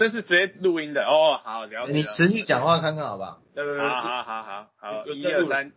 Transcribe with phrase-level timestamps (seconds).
[0.00, 1.92] 这是直接录音的哦，好，了解。
[1.92, 3.38] 你持续讲话看看好不好？
[3.76, 5.72] 好好好好好，一二三，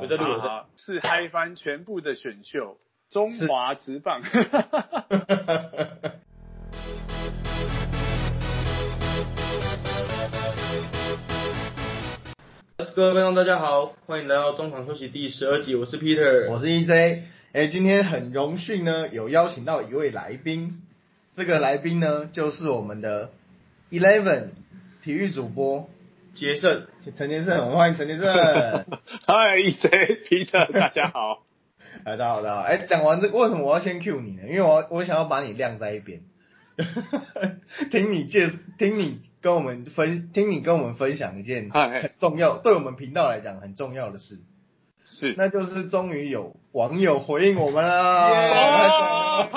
[0.00, 2.78] 我在录好，是嗨翻全部的选秀，
[3.10, 4.22] 中华职棒。
[12.96, 16.50] 各位观众大家好，欢迎来到中场休息第十二集，我是 Peter。
[16.50, 17.20] 我是 EJ，
[17.52, 20.80] 哎、今天很荣幸呢，有邀请到一位来宾，
[21.34, 23.32] 这个来宾呢就是我们的
[23.90, 24.50] Eleven
[25.02, 25.88] 体育主播
[26.34, 26.86] 杰胜，
[27.16, 28.26] 陈杰胜，我们欢迎陈杰胜。
[29.26, 31.44] 嗨，EJ Peter，大家好。
[32.04, 32.60] 哎，大家好，大家好。
[32.60, 34.42] 哎，讲完这个，为什么我要先 cue 你呢？
[34.46, 36.20] 因为我我想要把你晾在一边，
[37.90, 44.38] 听你介，听你跟我们分，听你跟我们分享一件很重要，对我们频道来讲很重要的事，
[45.06, 49.48] 是，那就是终于有网友回应我们啦！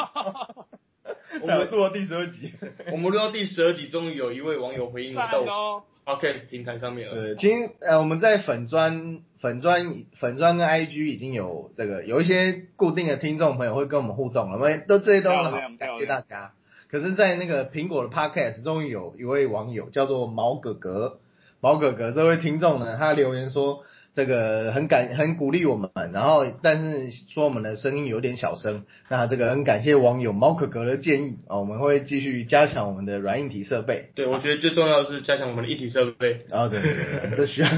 [1.42, 2.54] 我们录到第十二集。
[2.92, 5.84] 我们录到第十二集，终于有一位网友回应我到。
[6.04, 7.14] Podcast 平台上面了。
[7.14, 16.54] 对，今呃，我们在粉砖、粉砖、粉砖跟 IG 已经有这个有一些固定的听众朋友会跟我们互动了，我们都这些都很好，感谢大家。
[16.90, 21.20] 可是，在那个苹果的 Podcast，终于有一位网友叫做毛哥哥，
[21.60, 23.84] 毛哥哥这位听众呢，他留言说
[24.14, 34.12] 这个很感很鼓励我们，然后但是说我们的声音有点小声，那这个很感谢网友毛可哥的建议啊、我们会继续加强我们的软硬体设备。
[34.16, 36.46] 对，我觉得最重要的是加强我们的一体设备。
[36.50, 37.70] 然后对对对对，这需要。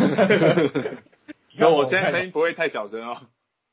[1.58, 3.18] 那 我现在声音不会太小声哦。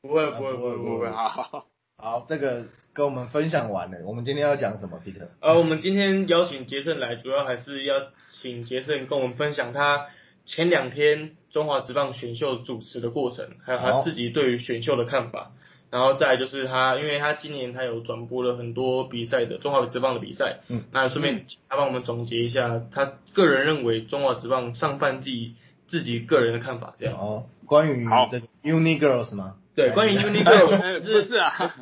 [0.02, 1.10] 不会，不会，不会，不会，不会。
[1.10, 1.66] 好好好。
[1.96, 5.28] 好，这个跟我们分享完了，我们今天要讲什么，Peter？
[5.40, 7.96] 呃，我们今天邀请杰胜来，主要还是要
[8.40, 10.06] 请杰胜跟我们分享他
[10.44, 15.52] 前两天中华职棒选秀主持的过程，还有他自己对于选秀的看法。
[15.90, 25.56] 然后再来就是他，因为他今年他有转播了很多比赛的中华职棒的比赛，嗯，那顺便他帮我们总结一下他个人认为中华职棒上半季
[25.88, 27.16] 自己个人的看法，这样。
[27.16, 29.56] 哦，关于好这个 Uni Girls 吗？
[29.74, 31.74] 对，关于 Uni 哎 Girls 不是啊。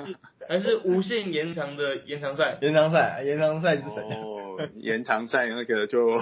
[0.48, 2.56] 还是无限延长的延长赛？
[2.62, 4.00] 延长赛，延长赛是谁？
[4.24, 6.18] 哦，延长赛那个就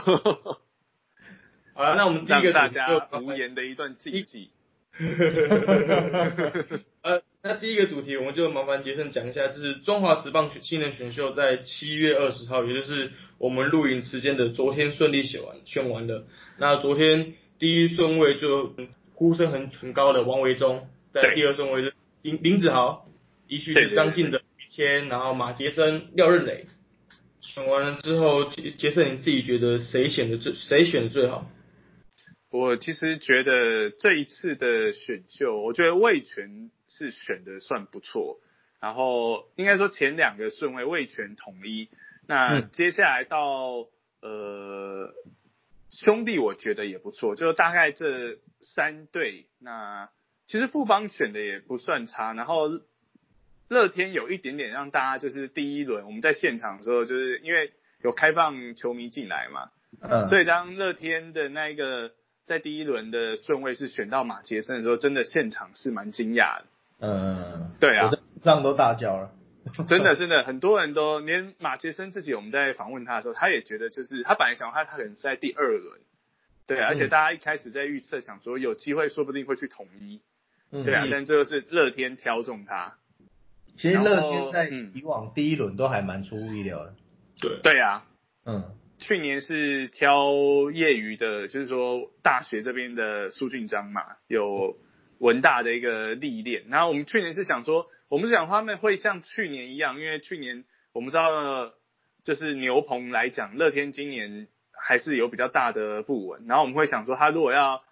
[1.77, 4.49] 好了，那我们第一个大家无言的一段禁忌。
[7.03, 16.25] 呃，那第一个主题我们就麻烦杰森讲一下，就是中华职棒选新人选秀在七月二十号，也就是我们录影时间的昨天顺利选完选完了。
[16.59, 23.05] 那昨天第一顺位就嗯呼声很很高的王维忠，在第二顺位是林林子豪，
[23.49, 26.65] 一序是张晋的于谦，然后马杰森、廖任磊。
[27.43, 31.47] 选完了之后，杰杰森你自己觉得谁选的最谁选的最好？
[32.57, 38.41] 我其实觉得这一次的选秀，我觉得魏权是选的算不错，
[38.81, 41.89] 然后应该说前两个顺位魏权统一，
[42.27, 42.71] 那嗯。
[42.73, 43.87] 接下来到
[44.23, 45.13] 呃
[45.91, 50.09] 兄弟，我觉得也不错，就大概这三队，那
[50.47, 52.69] 其实富邦选的也不算差，然后
[53.69, 62.13] 乐天有一点点让大家就是第一轮我们在现场的时候，就是因为有开放球迷进来嘛，嗯，所以当乐天的那一个
[62.47, 66.65] 在第一轮的顺位是选到马杰森的时候，真的现场是蛮惊讶的。
[67.01, 68.07] 嗯，对啊。
[68.07, 69.33] 我，这仗都大叫了。
[69.89, 75.99] 真的真的，很多人都连马杰森自己，我们在访问他的时候，他也觉得就是他本来想他他可能是在第二轮，
[76.69, 80.21] 对啊，而且大家一开始在预测想说有机会说不定会去统一，
[80.71, 80.85] 嗯。
[80.85, 82.95] 对啊，但最后是乐天挑中他，
[83.77, 84.93] 其实乐天在嗯。
[84.95, 86.95] 以往第一轮都还蛮出乎意料的。
[87.41, 88.07] 对，对啊，
[88.45, 90.33] 嗯去年是挑
[90.73, 94.79] 业余的，就是说大学这边的苏俊章嘛，有
[95.19, 96.65] 文大的一个历练。
[96.69, 101.73] 然后我们去年是想说，我们是想他们会像去年一样，因为去年我们知道，
[102.25, 106.47] 就是牛棚来讲，乐天今年还是有比较大的不稳。
[106.47, 107.83] 然后我们会想说，他如果要，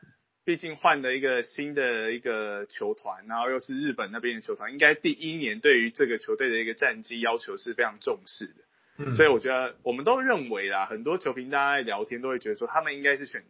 [0.47, 8.55] 毕竟换了一个新的一个球团，然后又是日本那边的球团，应该第一年对于这个球队的一个战绩要求是非常重视的。
[8.97, 13.43] 嗯，所以我觉得我们都认为啦，很多球评大家在聊天都会觉得说，他们应该是选，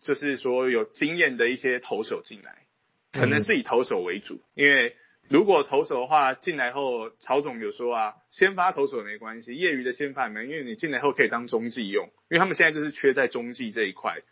[0.00, 2.62] 就是说有经验的一些投手进来，
[3.12, 4.96] 可能是以投手为主，因为
[5.28, 14.22] 如果投手的话进来后，曹总有说啊，先发投手没关系，业余的先发也没，因为你进来后可以当中继用，因为他们现在就是缺在中继这一块，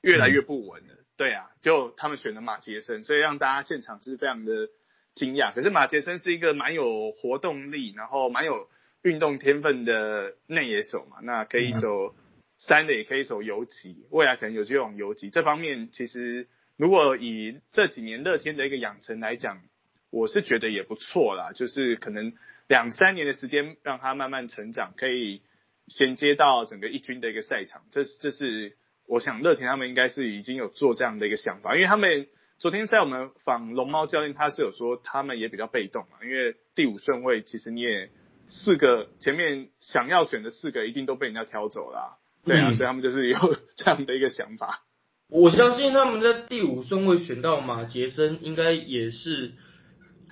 [0.00, 0.94] 越来越不稳了。
[1.16, 4.68] 对啊，就他们选了马杰森，所以让大家现场就是非常的
[5.14, 5.52] 惊讶。
[5.52, 8.68] 可是马杰森是一个蛮有活动力，然后蛮有
[9.02, 12.14] 运动天分的内野手嘛，那可以守
[12.58, 19.62] 三垒，也可以守游击，未来可能有机会往游击这方面，其实如果以这几年乐天的一个养成来讲，
[20.10, 22.32] 我是觉得也不错啦，就是可能
[22.68, 25.42] 两三年的时间让他慢慢成长，可以
[25.88, 28.76] 衔接到整个一军的一个赛场，这这是
[29.06, 38.10] 我想乐天他们应该是已经有做这样的一个想法，因为他们昨天在我们访龙猫教练，他是有说他们也比较被动嘛，因为第五顺位其实你也
[38.50, 43.38] 四个前面想要选的四个一定都被人家挑走了，对啊，嗯所以他们就是有
[43.76, 44.84] 这样的一个想法。
[45.28, 49.52] 我相信他们在第五顺位选到马杰森，应该也是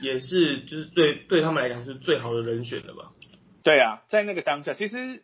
[0.03, 3.13] 也是就是对对他们来讲是最好的人选了吧？
[3.63, 5.23] 对啊，在那个当下，其实，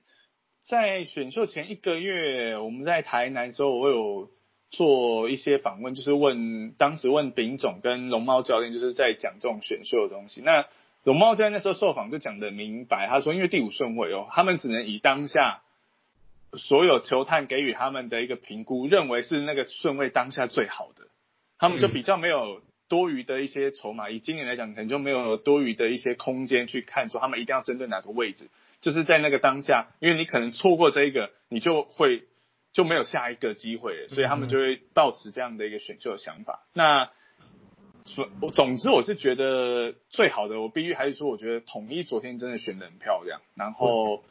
[0.64, 4.30] 在选秀前一个月，我们在台南的时候，我有
[4.70, 10.40] 做一些访问，就是问当时问丙总跟龙猫教练，就是在讲这种选秀的东西。
[10.40, 10.66] 那
[11.04, 15.62] 龙猫在那时候受访就讲得明白，他说因为第五顺位哦，他们只能以当下
[16.54, 21.08] 所有球探给予他们的一个评估，认为是那个顺位当下最好的，
[21.58, 24.08] 他们就比较没有多余的一些筹码。
[24.08, 28.48] 以今年来讲，可能就没有多余的一些空间去看说他们一定要针对哪个位置，
[28.80, 32.22] 就是在那个当下，因为你可能错过这一个，你就会
[32.72, 36.62] 就没有下一个机会了，所以他们就会抱持这样的一个选秀的想法。
[36.72, 37.10] 那
[38.04, 44.22] 所我总之我是觉得最好的，我必须还是说，我觉得统一昨天真的选的很漂亮，然后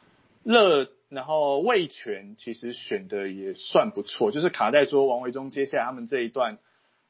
[0.44, 6.58] 乐，然后魏权其实选的也算不错，就是卡在说王维忠接下来他们这一段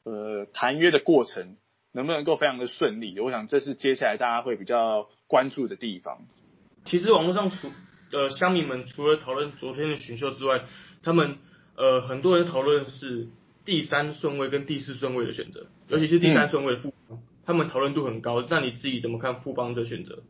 [0.03, 1.57] 呃谈约的过程
[1.91, 6.25] 能不能够非常的顺利，我想这是接下来大家会比较关注的地方。
[6.83, 7.69] 其实网络上除
[8.11, 10.61] 呃乡民们除了讨论昨天的选秀之外，
[11.03, 11.37] 他们
[11.77, 13.27] 呃很多人讨论是
[13.65, 18.45] 第三顺位跟第四顺位的选择，尤其是第三顺位的副帮，他们讨论度很高。
[18.49, 20.23] 那你自己怎么看副帮的选择？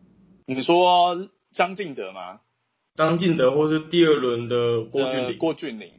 [0.46, 2.40] 你说张敬德吗？
[2.96, 5.38] 张敬德或是第二轮的郭俊呃麟？
[5.38, 5.92] 郭俊麟，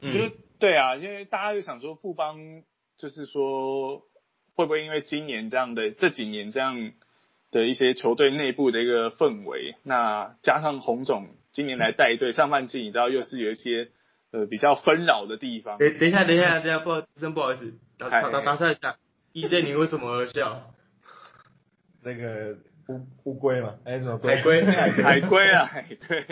[0.00, 2.62] 就是嗯，对啊，因为大家就想说富邦，
[2.96, 4.02] 就是说
[4.54, 6.92] 会不会因为今年这样的这几年这样
[7.50, 13.90] 的一些球队内部的一个氛围，那加上洪总今年来带队，上半季你知道又是有一些
[14.32, 18.96] 呃比较纷扰的地方，等等一下，等一下，等一下，不好，真不好意思，打嗨打打打岔一下
[19.32, 20.72] ，EJ 你为什么而笑？
[22.02, 22.56] 那个
[22.88, 24.36] 乌乌龟嘛，还是什么龟？
[24.36, 24.62] 海龟
[25.02, 26.24] 海龟啊，海龟，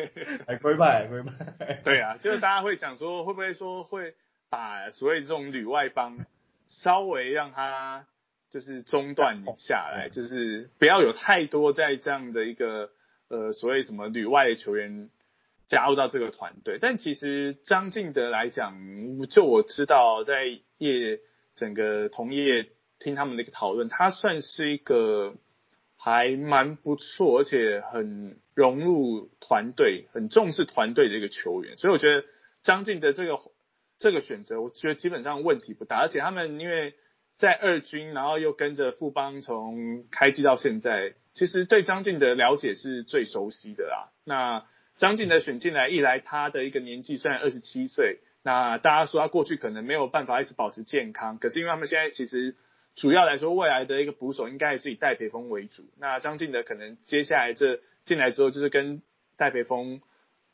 [0.46, 1.80] 海龟派，海龟派。
[1.84, 4.14] 对啊，就是大家会想说，会不会说会
[4.50, 6.24] 把所谓这种旅外帮
[6.68, 8.06] 稍微让它
[8.50, 12.90] 就是中断下来，就是不要有太多在这样的一个
[13.28, 15.10] 呃所谓什么旅外的球员
[15.74, 16.78] 加入到这个团队。
[16.80, 18.78] 但其实张敬德来讲，
[19.28, 20.44] 就我知道在
[20.78, 21.20] 业
[21.56, 22.68] 整个同业
[23.00, 25.34] 听他们的一个讨论，他算是一个
[25.96, 31.76] 还蛮不错，而且很融入团队、很重视团队的一个球员。
[31.76, 32.24] 所以我觉得
[32.62, 33.36] 张敬德这个
[33.98, 35.98] 这个选择，我觉得基本上问题不大。
[35.98, 36.94] 而且他们因为
[37.36, 44.12] 在二军，然后又跟着富邦从开机到现在，其实对张敬德了解是最熟悉的啦。
[44.24, 44.66] 那
[44.96, 52.54] 张敬德选进来，一来他的一个年纪虽然二十七岁，那大家说他过去可能没有办法一直保持健康，可是因为他们现在其实
[52.94, 55.82] 主要来说，未来的一个捕手应该还是以戴培峰为主。
[55.98, 59.02] 那张敬德可能接下来这进来之后，就是跟
[59.36, 60.00] 戴培峰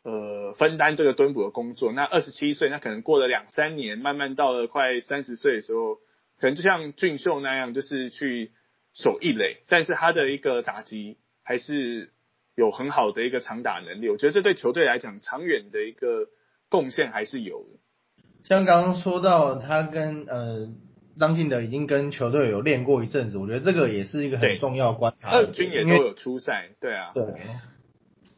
[0.05, 1.93] 呃分担这个蹲捕的工作。
[1.93, 5.97] 那二十七岁，那可能过了两三年，慢慢到了快三十岁的时候，
[6.39, 8.53] 可能就像俊秀那样，就是去
[8.95, 12.11] 守一垒，但是他的一个打击还是
[12.61, 14.11] 有很好的一个长打能力。
[14.11, 16.27] 我觉得这对球队来讲，长远的一个
[16.69, 17.79] 贡献还是有的。
[18.45, 20.69] 像刚刚说到他跟呃
[21.19, 27.25] 张敬德已经跟球队有练过一阵子，我觉得这个也是一个很重要观察的二军也都有出赛，对啊，对，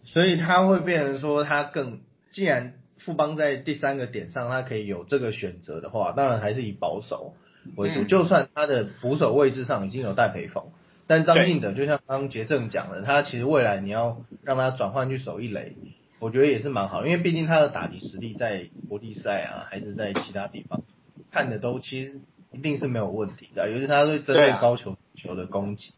[0.05, 7.35] 所以他会变成说，他更既然富邦在第三个点上，他可以有这个选择的话，当然还是以保守
[7.77, 8.03] 为主。
[8.03, 10.67] 嗯就算他的捕手位置上已经有戴培峰，
[11.07, 15.77] 但张敬哲就像刚刚杰胜讲的，他其实未来你要让他转换去守一垒，
[16.19, 20.83] 我觉得也是蛮好，因为毕竟他的打击实力在国际赛啊，还是在其他地方
[21.31, 22.21] 看的都其实
[22.53, 25.93] 一定是没有问题的，尤其是他对针对高球球的攻击。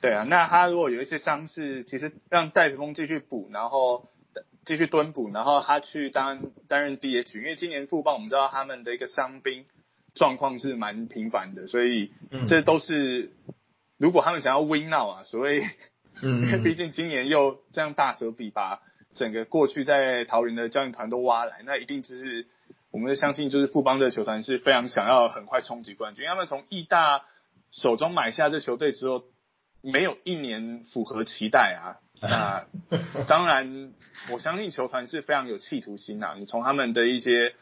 [0.00, 4.08] 对啊，那他如果有一些伤势，其实让戴培峰继续补，然后
[4.64, 9.64] 继续蹲补，然后他去当担任 DH，因为今年富邦我们知道他们的一个伤兵
[10.14, 13.32] 状况是蛮频繁的，所以嗯这都是
[14.02, 15.62] 如果他们想要 win now 啊，所谓
[16.22, 18.80] 嗯因为 毕竟今年又这样大手笔把
[19.14, 22.48] 整个过去在桃园的教练团都挖来，那一定就是
[22.90, 27.22] 我们相信就是富邦这个球团是非常想要很快冲击冠军，他们从义大
[27.70, 29.22] 手中买下这球队之后，
[29.82, 32.02] 没有一年符合期待啊。
[32.20, 32.66] 那
[33.28, 33.92] 当然，
[34.32, 36.34] 我相信球团是非常有企图心啊。
[36.38, 37.54] 你从他们的一些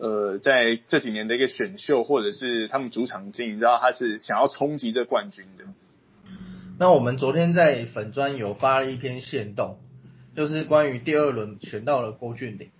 [0.00, 5.64] 呃，在这几年的一个选秀，或者是他们主场经营，你知道他是想要冲击这冠军的。
[6.78, 9.78] 那我们昨天在粉专有发了一篇线动，
[10.34, 12.70] 就是关于第二轮选到了郭俊霖。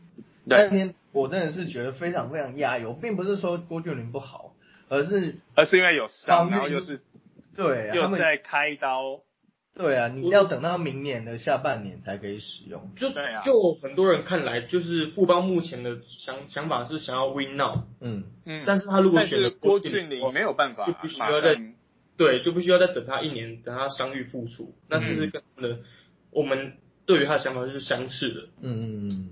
[0.44, 4.54] 那天我真的是觉得非常非常压抑，并不是说郭俊霖不好，
[4.88, 7.02] 而是而是因为有伤，然后又是
[7.54, 9.20] 对，又在开刀。
[9.72, 12.92] 对啊，你要等到明年的下半年才可以使用。
[12.96, 13.08] 就
[13.44, 17.84] 就很多人看来，就是富邦目前的想想法是想要 win now。
[18.00, 18.64] 嗯嗯。
[18.66, 21.56] 但是他如果选了郭俊麟，没有办法，就必须要在
[22.16, 24.74] 对，就必须要再等他一年，等他伤愈复出。
[24.88, 25.78] 那是不是跟的
[26.30, 26.74] 我们
[27.06, 28.40] 对于他的想法就是相似的。
[28.60, 29.30] 嗯嗯嗯。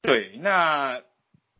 [0.00, 1.02] 对，那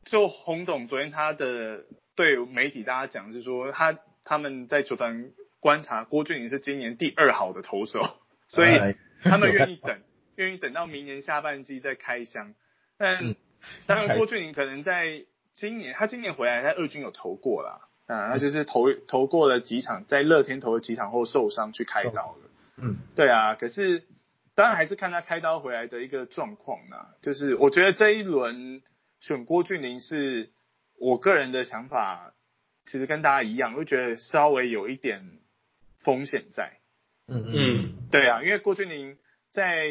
[0.05, 5.33] 就洪总昨天他的对媒体大家讲是说，他他们在球团。
[5.61, 8.01] 观察郭俊麟是今年第二好的投手，
[8.49, 10.01] 所以他们愿意等，
[10.37, 12.55] 愿意等到明年下半季再开箱。
[12.97, 13.37] 但
[13.87, 22.51] 当然，郭俊麟可能在今年，他今年回来，在二军有投过啦，啊，那就是投投过了几场，在乐天投了几场后受伤去开刀了。
[22.79, 24.05] 嗯，对啊，可是
[24.55, 27.15] 当然还是看他开刀回来的一个状况啦。
[27.21, 28.81] 就是我觉得这一轮
[29.21, 30.51] 选郭俊麟是
[30.99, 32.33] 我个人的想法，
[32.87, 35.39] 其实跟大家一样，会觉得稍微有一点。
[36.01, 36.79] 风险在，
[37.29, 39.19] 嗯嗯，对啊，因为郭俊霖
[39.51, 39.87] 在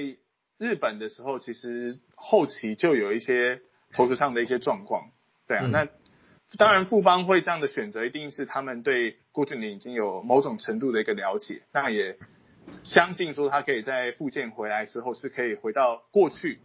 [0.58, 3.62] 日本的时候，其实后期就有一些
[3.94, 5.12] 投资上的一些状况，
[5.48, 5.88] 对啊，那
[6.58, 12.18] 当然富邦会这样的选择，一定是他们对郭俊霖已经有某种程度的一个了解，那也
[12.84, 16.60] 相信说他可以在复健回来之后是可以回到过去，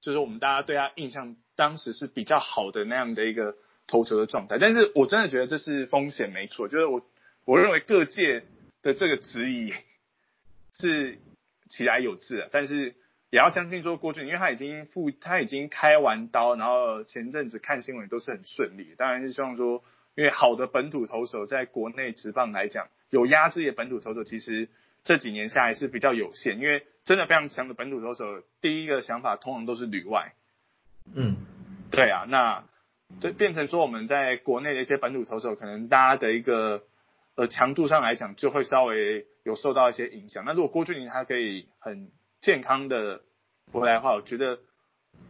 [0.00, 3.54] 就是我们大家对他印象当时是比较好的那样的一个
[3.86, 7.00] 投球的状态，但是我真的觉得这是风险没错，就是我
[7.44, 8.42] 我认为各界。
[8.82, 9.72] 的这个质疑
[10.72, 11.18] 是
[11.68, 12.94] 起来有致的，但是
[13.30, 19.82] 也要相信说郭俊，因为他已经复他已经开完刀，然后前阵子看新闻都是很顺利，当然是希望说，
[20.14, 24.68] 因为好的本土投手在国内职棒来讲，有压制的本土投手其实
[25.02, 30.32] 这几年下来是比较有限，因为真的非常强的本土投手，第一个想法通常都是旅外，
[31.12, 31.36] 嗯，
[31.90, 32.64] 对啊，那
[33.20, 36.84] 对变成说我们在国内的一些本土投手，可能大家的一个。
[37.38, 40.44] 呃，强度上来讲，就会稍微有受到一些影响。
[40.44, 43.20] 那如果郭俊麟他可以很健康的
[43.70, 44.58] 回来的话，我觉得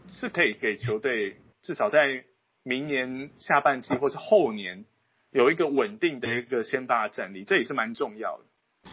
[0.08, 2.24] 是可以给球队至少在
[2.62, 4.86] 明年下半季或是后年
[5.32, 8.90] 有一个稳定的一个先发战力，这也是蛮重要的。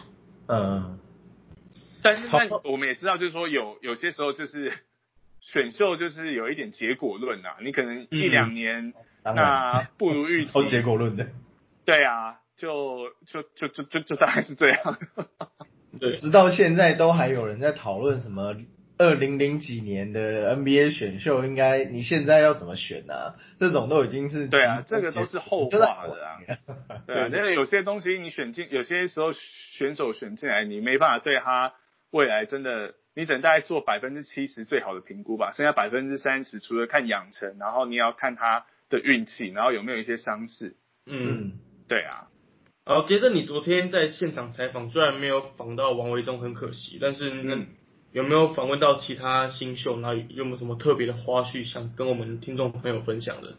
[0.48, 0.98] 嗯，
[2.02, 4.70] 但是但我们也知道，就是说有有些时候就是
[5.40, 8.92] 选秀就是有一点结果论啊，你可能一两年
[9.24, 11.28] 那不如预期， 结果论的，
[11.86, 12.40] 对啊。
[12.56, 14.98] 就就就就就就大概是这样，
[16.00, 18.56] 对，直到现在都还有人在讨论什么
[18.98, 23.34] 二零零几年的 NBA 选秀应该你现在要怎么选呢？
[23.60, 26.40] 这种都已经是对啊，这个都是后话了啊。
[27.06, 31.74] 对啊，那个有些东西你选进，有些时候选手选进来，你没办法对他
[32.10, 40.74] 未来真的，你只能大概做百分之七十最好的评估吧，剩下百分之三十除了看养成，然后你要看他的运气，然后有没有一些伤势。
[41.04, 42.28] 嗯，对啊。
[42.88, 47.66] 好，接着你昨天在现场采访，虽然没有访到王维忠，很可惜，但是那
[48.12, 49.96] 有没有访问到其他新秀？
[49.96, 53.56] 那有没有什么特别的花絮想跟我们听众朋友分享的？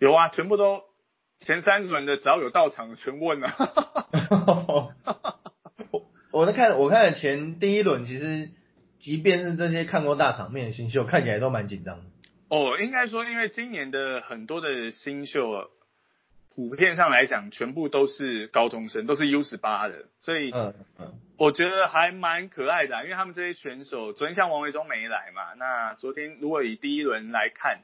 [0.00, 0.82] 有啊，全部都
[1.38, 3.48] 前三轮的，只要有到场全问了。
[5.92, 8.50] 我我在看，我看了前第一轮，其实
[8.98, 12.04] 即便是这些看过大场面的新秀，看起来都蛮紧张的。
[12.48, 15.70] 哦，应该说，因为今年的很多的新秀。
[16.54, 20.52] 普遍上来讲，全部都是高中生，都是 U 十八的，所以，
[21.36, 27.80] 我觉得还蛮可爱的，因为他们这些选手，昨天像王维忠没来嘛，那昨天如果以第一轮来看，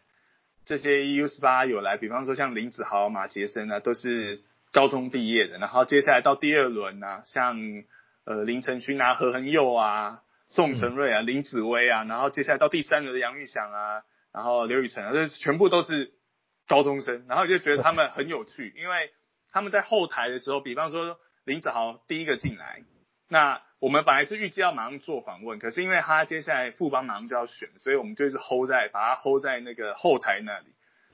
[0.65, 7.59] 这些 U 十八有来，比方说像林子豪、马杰森啊，都是高中毕业的，然后接下来到第二轮呢，像
[8.25, 16.13] 呃林晨勋啊、何恒佑啊、宋承瑞啊、林子威啊，然后接下来到第三轮的杨玉祥啊，然后刘雨辰啊，这全部都是。
[16.71, 19.11] 高中生，然后就觉得他们很有趣， 因为
[19.51, 22.85] 他们在后台的时候，比方说林子豪第一个进来，
[23.29, 30.67] 那我们本来是预计要马上做访问，可是因为他接下来副帮马上就要选，所以我们就是 hold 在把他 hold 在那个后台那里。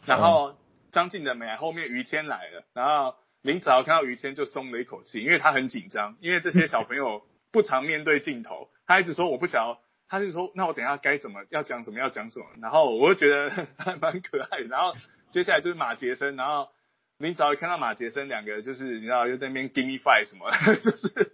[0.05, 0.59] 然后
[0.93, 14.95] 张晋的没来，后面于谦来了，然后林子豪看到于谦就松了一口气，因为他很紧张，因为这些小朋友不常面对镜头，他一直说我不想要，他是说那我等下该怎么要讲什么要讲什么，然后我就觉得还蛮可爱，然后。
[15.37, 16.71] 接下来就是马杰森，然后
[17.19, 20.51] 你只要看到马杰森两个，就是你知道又在那边 give me five 什么，
[20.81, 21.33] 就是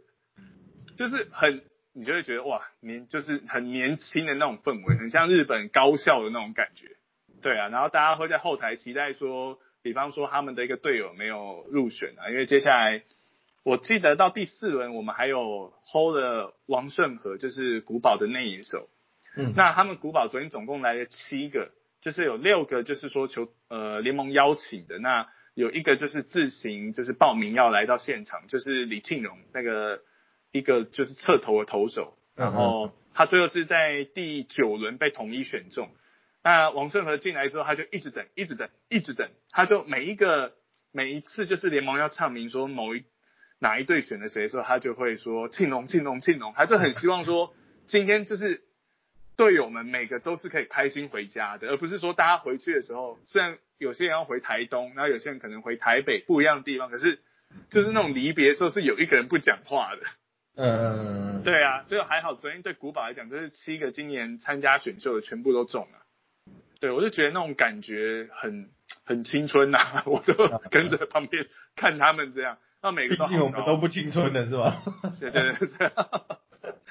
[0.96, 6.96] 就是很，你就会觉得哇，年就是很年轻的那种氛围，很像日本高校的那种感觉。
[7.42, 13.04] 对啊，然后大家会在后台期待说，比方说他们的一个队友没有入选啊，因为接下来
[13.62, 18.88] 我记得到第四轮我们还有 hold 了王顺和，就是古堡的内野手。
[19.36, 21.70] 嗯，那他们古堡昨天总共来了七个，
[22.02, 30.02] 就是有六个就是说球呃联盟邀请的，那有一个就是自行就是报名要来到现场，就是李庆荣那个
[30.50, 35.88] 一个就是侧投的投手，然后他最后是在第九轮被统一选中。
[36.42, 40.54] 那王顺和进来之后，他就一直等，一直等，一直等，他就每一个
[40.90, 43.04] 每一次就是联盟要唱名说某一
[43.60, 47.54] 哪一队选了谁的时候，他就会说庆龙庆龙庆龙，他就很希望说
[47.86, 48.64] 今天就是
[49.42, 57.18] 队友们每个都是可以开心回家的，而不是说大家回去的时候，虽然有些人要回台东，然后有些人可能回台北不一样的地方，可是
[57.68, 60.02] 就是那种离别的时候是有一个人不讲话的。
[60.54, 65.98] 嗯，对啊，所以还好，昨天对古堡来讲，就是七个今年参加选秀的全部都中了。
[66.78, 68.70] 对，我就觉得那种感觉很
[69.04, 70.34] 很青春呐、 我就
[70.70, 74.82] 跟着旁边看他们这样，那每个毕竟我们都不青春的，是吧？
[75.18, 75.90] 对对对对，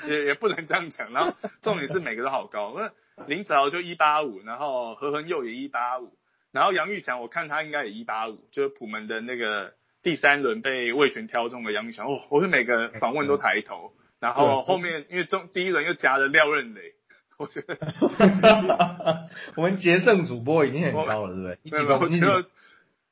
[0.08, 1.12] 也也不能这样讲。
[1.12, 2.92] 然后重点是每个都好高，那
[3.26, 6.14] 林子豪就一八五，然后何恒佑也一八五，
[6.52, 16.94] 然后杨玉祥我看他应该也一八五，就是普门的那个第三轮被魏权挑中的杨玉祥，哦，我是每个访问都抬头，然后后面因为中第一轮又夹了廖任磊，
[17.38, 17.78] 我觉得
[19.56, 21.60] 我们决胜主播已经很高了，对不对？
[21.64, 22.46] 一没有没有，我觉得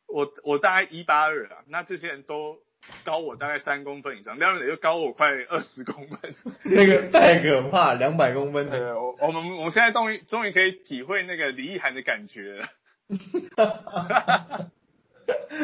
[0.07, 2.57] 我我大概一八二啊，那这些人都
[3.03, 6.35] 高我大概三公分以上，廖任磊就高我快二十公分。
[6.63, 8.77] 那个太可怕，两百公分的。
[8.77, 12.67] 对，我我们我们现在终于终于可以体会那个李易涵的感觉了。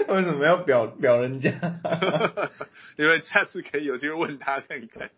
[0.07, 1.51] 为什么要表表人家？
[2.97, 5.09] 因为下次可以有机会问他看看。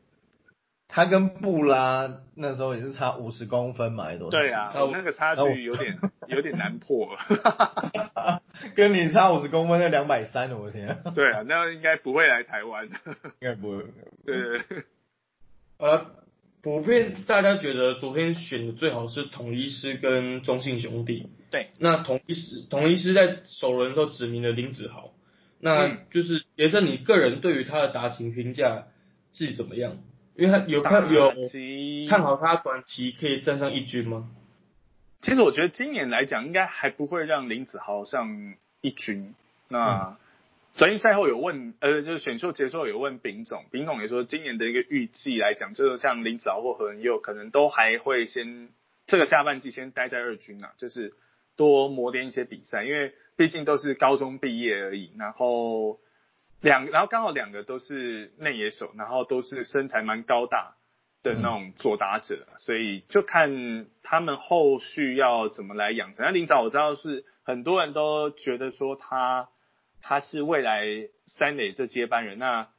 [0.87, 4.37] 他跟布拉那时候也是差五十公分嘛，还是多少？
[4.37, 7.09] 对啊，那个差距有点有点难破。
[8.75, 12.85] 跟你差五十公分，那两百三，我的天啊，对啊，那应该不会来台湾。
[12.85, 12.91] 应
[13.41, 13.83] 该不会。
[14.25, 14.83] 对对对，
[15.77, 16.05] 呃，
[16.63, 21.29] 普遍大家觉得昨天选的最好是统一师跟中信兄弟。
[21.51, 25.13] 对，那统一师统一师在首轮都指名了林子豪，
[25.59, 28.87] 那嗯就是也是你个人对于他的打情评价
[29.33, 29.97] 是怎么样？
[30.37, 31.33] 因为他有看有
[32.09, 34.29] 看好他短期可以站上一军吗？
[35.19, 39.33] 其实我觉得今年来讲，应该还不会让林子豪上一军。
[39.67, 40.15] 那
[40.75, 48.69] 昨天赛后有问，呃，就是选秀结束后有问丙总，丙总也说，今年的一个预计来讲，就是像林子豪或何仁佑，可能都还会先
[49.07, 51.13] 这个下半季先待在二军啊，就是
[51.55, 55.97] 多磨练一些比赛，因为毕竟都是高中毕业而已，然后
[56.61, 60.75] 两，然后刚好两个都是内野手，然后都是身材蛮高大
[61.23, 66.25] 的那种左打者，所以就看他们后续要怎么来养成。
[66.25, 69.49] 那林早我知道是很多人都觉得说他
[70.01, 70.85] 他是未来
[71.25, 72.69] 三垒这接班人，那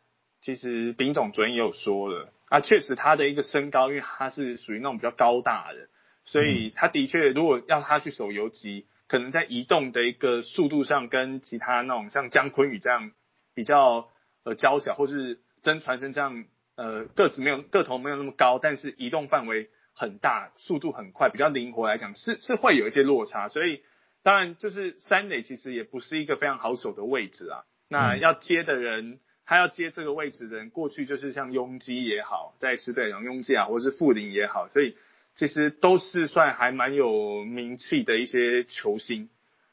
[0.41, 5.89] 其实丙总昨天也有说了啊，确实他的一个身高，因为他是属于那种比较高大的，
[6.25, 13.11] 所以他的确如果要他去守游击，可能在移动的一个速度上跟其他那种像姜昆宇这样
[13.59, 14.09] 比较
[14.45, 16.45] 呃娇小，或是真传生这样
[16.77, 23.49] 呃个子没有个头没有那么高，但是移动范围很大，速度很快，比较灵活来讲，是是会有一些落差。
[23.49, 23.83] 所以
[24.23, 27.65] 当然就是三垒其实也不是一个非常好守的位置啊。
[27.89, 34.97] 那要接的人，他要接这个位置的人，过去就是像雍基也好，在石队长雍基啊，或是傅林也好，所以
[35.35, 39.29] 其实都是算还蛮有名气的一些球星。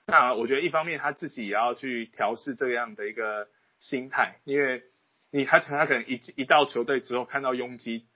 [0.07, 3.47] 那我觉得一方面他自己也要去调试这样的一个
[3.85, 4.81] 心态，因为
[5.29, 8.07] 你他他可能一一到球队之后看到拥挤，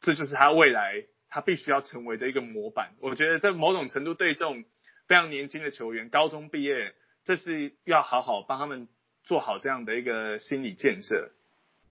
[0.00, 2.92] 这就是他未来他必须要成为的一个模板。
[3.00, 4.64] 我觉得在某种程度对这种
[5.06, 6.94] 非常年轻的球员，高中毕业，
[7.24, 8.86] 这是要好好帮他们
[9.22, 11.30] 做好这样的一个心理建设。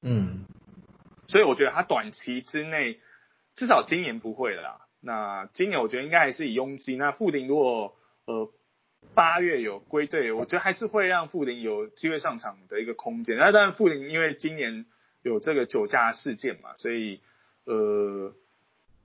[0.03, 0.45] 嗯，
[1.27, 2.99] 所以我觉得他短期之内，
[3.55, 4.81] 至少今年不会了啦。
[4.99, 6.95] 那今年我觉得应该还是以拥挤。
[6.97, 8.53] 那傅林如果呃
[9.15, 13.37] 八月有归队，我觉得还是会让傅林有机会上场的一个空间。
[13.37, 14.85] 那当然傅林因为今年
[15.23, 17.21] 有这个酒驾事件嘛，所以
[17.65, 18.33] 呃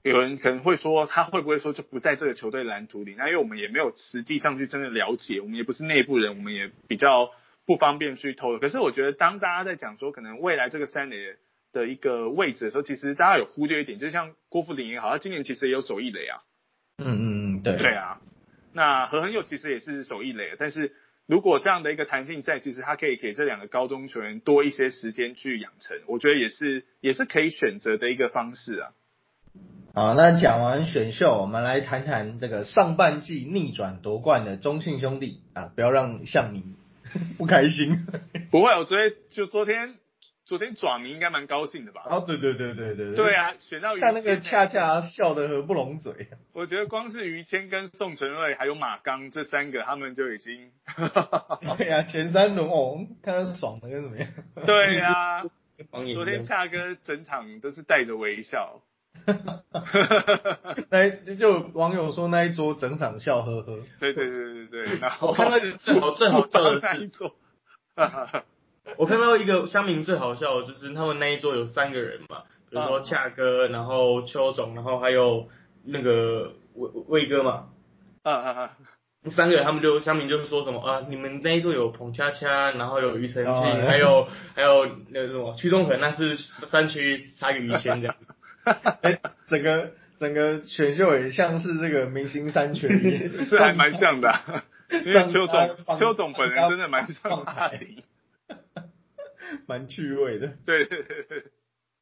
[0.02, 3.14] 有人可能会说他会不会说就不在这个球队蓝图里？
[3.16, 7.30] 那因为我们也没有实际上去真的了解，我们也不是内部人，我们也比较
[7.64, 8.58] 不方便去透露。
[8.58, 11.36] 可是我觉得当大家在讲说可能未来这个三垒
[11.72, 16.42] 的一个位置的时候，其实大家有忽略一点，就像郭富林也好，他今年其实也有守一垒啊。
[16.98, 18.20] 嗯嗯嗯，对，对啊，
[18.72, 20.92] 那何恒佑其实也是守一垒的，但是
[21.26, 28.90] 如果这样的一个弹性在，其实他可以给这两个高中球员多一些时间去养成，我觉得也是也是可以选择的一个方式啊。
[29.94, 36.64] 好，那讲完选秀，我们来谈谈这个上半季逆转夺冠的中信兄弟啊，不要让向你
[37.36, 38.06] 不开心。
[38.50, 39.94] 不会，我昨天就昨天
[40.44, 42.02] 昨天爪迷应该蛮高兴的吧？
[42.10, 46.28] 哦，对对对对对对，啊，选到于看那个恰恰笑得合不拢嘴。
[46.52, 50.70] 我觉得光是于谦跟宋承瑞还有马刚这三个，他们就已经
[51.78, 54.28] 对啊、前三轮哦，看他爽的跟怎么样？
[54.66, 55.44] 对呀、
[55.90, 58.82] 防 疫昨天恰哥整场都是带着微笑。
[60.90, 63.78] 那就网友说那一桌整场笑呵呵。
[64.00, 67.36] 对对对对对，然后我看到最好最好笑的是，那一桌，
[68.98, 75.48] 我看到一个乡民最好笑的就是他们那一桌有三个人嘛，比如说恰哥，然后邱总，然后还有
[75.84, 77.68] 那个魏魏哥嘛，
[78.22, 78.70] 啊啊啊！
[79.30, 88.16] 三个人他们就乡民就是说什么啊，你们那一桌有彭恰恰，然后有庾澄庆，哦还有还有那个什么屈中恒，那是三区差个于谦这样。
[89.00, 94.64] 哎、 整个整个选秀也像是这个明星三缺一， 是还蛮像的啊、
[95.04, 98.02] 因为邱总放邱总本人真的蛮像放台大顶。
[99.68, 100.54] 蛮趣味的。
[100.64, 101.44] 对对对对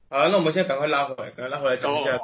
[0.08, 2.18] 好，那我们现在赶快拉回来，赶快拉回来讲一下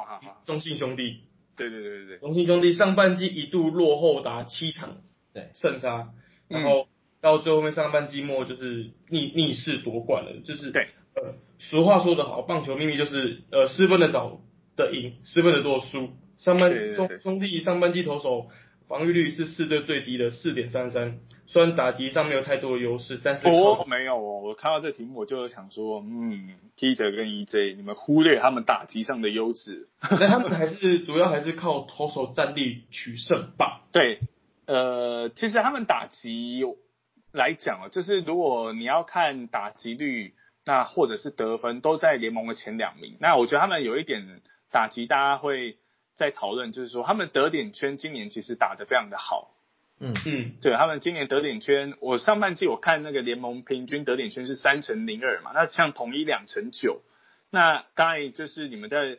[0.45, 1.21] 中信兄弟。
[1.55, 4.97] 对对对对对，中信兄弟上半季一度落后达七场，
[5.33, 5.51] 对。
[5.55, 6.09] 胜差，
[6.49, 6.61] 嗯。
[6.61, 6.87] 然后
[7.21, 14.39] 到最后面上半季末就是逆逆势夺冠了，就是对，呃，俗话说得好，棒球秘密就是呃失分的少
[14.75, 16.09] 的赢，失分的多输。
[16.37, 18.49] 上半对对对兄兄弟上半季投手
[18.87, 29.89] 防御率是四队最低的四点三三，虽然打击上没有太多的优势，但是哦，没有哦，我看到这题目我就想说，嗯，Peter 跟 EJ 你们忽略他们打击上的优势。
[30.01, 33.81] 那他们还是主要还是靠投手战力取胜吧。
[33.91, 34.19] 对，
[34.65, 36.63] 呃，其实他们打击
[37.33, 40.33] 来讲哦，就是如果你要看打击率，
[40.65, 43.17] 那或者是得分都在联盟的前两名。
[43.19, 45.77] 那我觉得他们有一点打击，大家会
[46.17, 49.53] 在讨论，就是说他们得点圈今年其实打得非常的好。
[49.99, 57.01] 嗯，嗯，对他们今年得点圈，我上半季我看那个联盟平均得点圈是三乘零二嘛，那像统一两乘九。
[57.49, 59.17] 那刚才就是你们在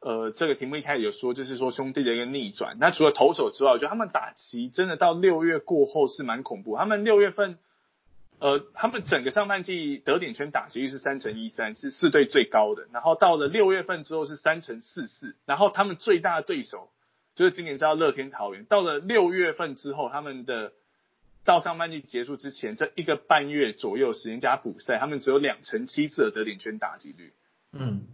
[0.00, 2.76] 呃这个题目一开始有说，就是说兄弟的一个逆转。
[2.78, 6.76] 那除了投手之外，我觉得他们打击真的到六月过后是蛮恐怖。
[6.76, 7.58] 他们六月份，
[8.40, 12.88] 呃，他们整个上半季得点圈打击率是三乘一三，是四队最高的。
[12.92, 16.88] 然后到了六月份之后是三乘四四，然后他们最大的对手
[17.34, 20.72] 就是今年知道乐天桃园，到了六月份之后，他们的
[21.44, 27.32] 到上半季结束之前这一个半月左右时间加补赛，他们只有两成七次的得点圈打击率。
[27.72, 28.06] 嗯，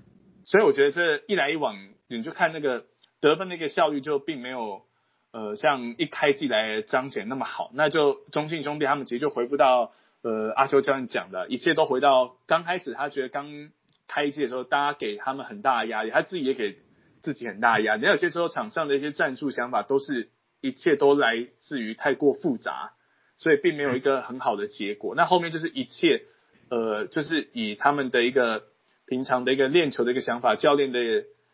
[0.44, 1.76] 所以我觉得这一来一往，
[2.08, 2.84] 你就看那个
[3.20, 4.82] 得分的一个效率就并没有
[5.30, 7.70] 呃像一开季来彰显那么好。
[7.74, 9.92] 那就中信兄弟他们其实就回复到
[10.26, 13.70] 呃阿修教练讲的，一切都回到刚开始，他觉得刚
[14.08, 16.76] 开季的时候，大家给他们很大的压力，他自己也给
[17.22, 18.06] 自己很大压力。
[18.06, 22.94] 有些时候场上的一些战术想法都是一切都来自于太过复杂，
[23.36, 25.14] 所以并没有一个很好的结果。
[25.14, 26.22] 那后面就是一切
[26.70, 28.64] 呃就是以他们的一个。
[29.08, 30.98] 平常的一个练球的一个想法，教练的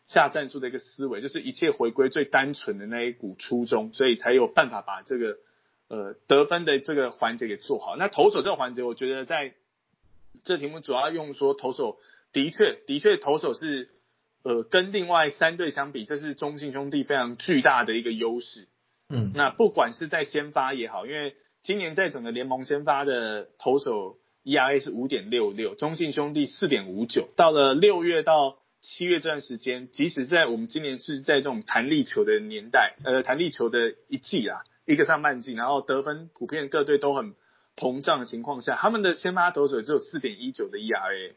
[0.06, 5.36] 下战术的一个思维，就是一切回归最单纯的那一股初衷，所以才有办法把这个
[5.92, 7.96] 呃得分的这个环节给做好。
[7.96, 9.52] 那投手这个环节，我觉得在
[10.42, 11.98] 这题目主要用说投手
[12.32, 13.90] 的确的确投手是
[14.42, 18.68] 呃跟另外三队相比，这是中信兄弟非常巨大的一个优势。
[19.10, 24.18] 嗯，那不管是在先发也好，因为今年在整个联盟先发的投手。
[24.44, 27.28] ERA 是五点六六，中信兄弟四点五九。
[27.36, 37.34] 到了六月到七月这段时间，即使在我们今年是在这种弹力球的年代，呃，弹力球的一季啊，一个上半季，然后得分普遍各队都很
[37.76, 41.34] 膨胀的情况下，他们的先发投手只有四点一九的 ERA，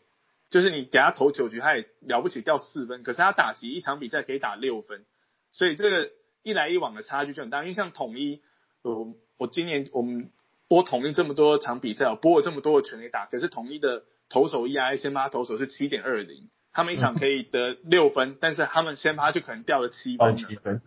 [0.50, 5.06] 就是你给他投九局，他也了不起掉四分，可是他打击一场比赛可以打六分，
[5.52, 6.12] 所以这个
[6.44, 7.62] 一来一往的差距就很大。
[7.62, 8.42] 因为像统一，
[8.84, 10.32] 呃，我今年我们。
[10.68, 20.36] 播统一这么多场比赛，我播了这么多的全垒打，可是统一的投手 ERA 先发投手是七点二零，他们一场可以得六分，但是他们先发就可能掉了七分。
[20.38, 20.82] 七分。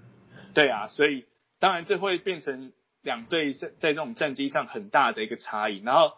[0.52, 1.26] 对啊，所以
[1.58, 5.78] 当然这会变成两队在在这种战绩上很大的一个差异。
[5.78, 6.12] 然后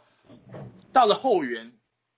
[0.92, 1.72] 到了后援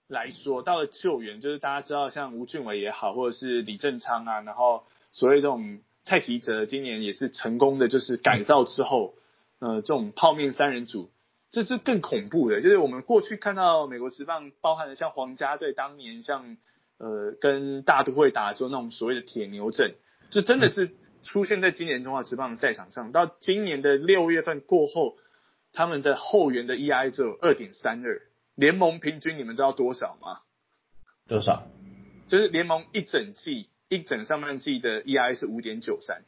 [0.09, 9.15] 来说，到了救援，就是大家知道像吴俊伟也好，或者是李正昌啊，然后所谓这种蔡奇哲今年也是成功的，就是改造之后，
[9.61, 11.11] 呃，这种泡面三人组。
[11.51, 16.57] 这是更恐怖的，就是我们过去看到美国职棒，包含了像皇家队当年像
[16.97, 19.97] 呃跟大都会打的时候那种所谓的铁牛阵，
[20.31, 23.13] 就真的是出现在今年中华职棒的赛场上。
[23.13, 25.17] 到今年的六月份过后，
[25.73, 28.23] 他们的后援的 EI 只有二点三二，
[28.55, 30.41] 联盟平均你们知道多少吗？
[31.29, 31.65] 多少？
[32.29, 36.23] 就是联盟一整季一整上半季的 EI 是五点九三，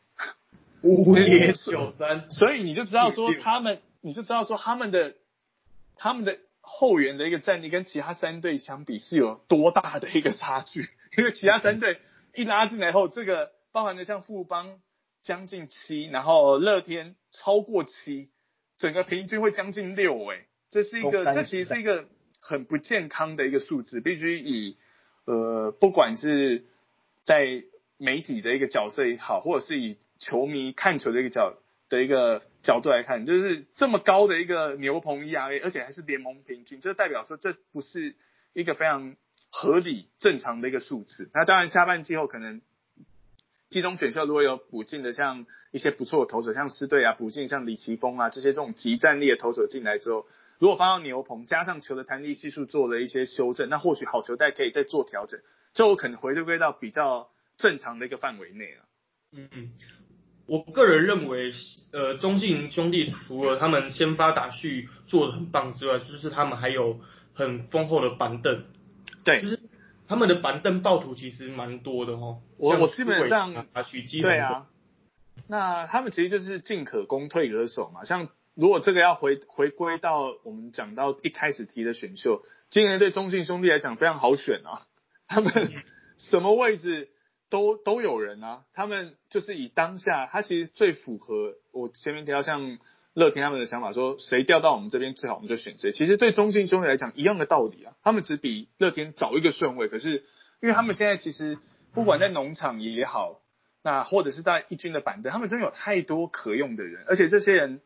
[0.83, 3.81] 五点九三， 所以你就知道说他们。
[4.07, 5.15] 你就知道说他们的
[5.97, 10.91] 他们的后援的一个战力跟其他三队相比是有多大的一个差距？
[11.17, 11.99] 因为其他三队
[12.35, 14.79] 一拉进来后，这个包含的像富邦
[15.25, 18.31] 将近七，然后乐天超过七，
[18.79, 22.07] 整个平均会将近六，哎，这是一个，这其实是一个
[22.39, 24.77] 很不健康的一个数字，必须以
[25.25, 26.67] 呃，不管是
[27.25, 27.65] 在
[27.97, 31.59] 媒体的一个角色也好，或者是以球迷看球的一个角
[31.89, 38.15] 的一个角度来看，就是这么高的一个牛棚 ERA，而且还是联盟平均，这代表说这不是
[38.53, 39.17] 一个非常
[39.51, 41.29] 合理正常的一个数字。
[41.35, 42.63] 那当然下半季后可能
[43.75, 50.27] 季中选秀如果有补进的，像一些不错的投手，像狮队啊补进像李奇峰啊这些这种极战力的投手进来之后，
[50.61, 55.41] 如果放到牛棚，加上球的弹力系数做了一些修正，那或许好球带可以再做调整，
[55.73, 58.85] 就有可能回归到比较正常的一个范围内了。
[59.33, 59.73] 嗯嗯。
[60.47, 61.53] 我个人认为，
[61.91, 67.01] 呃，中信兄弟除了他们先发打序做的很棒之外，就是他们还有
[67.33, 68.65] 很丰厚的板凳。
[69.25, 69.59] 对，就是
[70.09, 72.41] 他们的板凳暴徒其实蛮多的哦。
[72.59, 74.67] 我我基本上啊许基对啊。
[75.49, 78.05] 那他们其实就是进可攻退可守嘛。
[78.05, 84.83] 像如果这个要回回归到我们讲到一开始提的选秀，今年对中信兄弟来讲非常好选啊。
[85.29, 85.53] 他们
[86.17, 87.11] 什么位置？
[87.51, 92.79] 都都有人啊，他们就是以当下，他其实最符合我前面提到像
[93.15, 95.93] 乐天他们的想法，说谁调到我们这边最好，我们就选谁。
[95.93, 100.25] 其实对中信兄弟来讲一样的道理啊，他们只比乐天早一个顺位，可是
[100.61, 101.59] 因为他们现在其实
[101.93, 103.41] 不管在农场也好，
[103.83, 107.81] 那或者是在一军的板凳，他们真的有太多可用的人，而且这些人，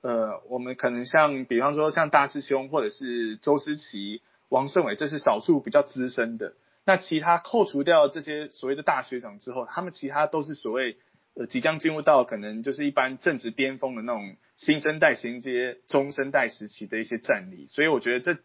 [0.00, 6.54] 呃，我们可能像比方说像大师兄或者是周思齐、王胜伟，这是少数比较资深的。
[6.84, 10.96] 那其他扣除掉这些所谓的大学长之后，他们其他都是所谓
[11.34, 18.40] 呃即将进入到可能就是一般正值巅峰的那种新生代衔接中生代时期的一些战力，所以我觉得这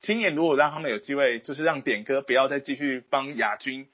[0.00, 3.86] 今年如果让他们有机会，就是让点歌不要再继续帮亚军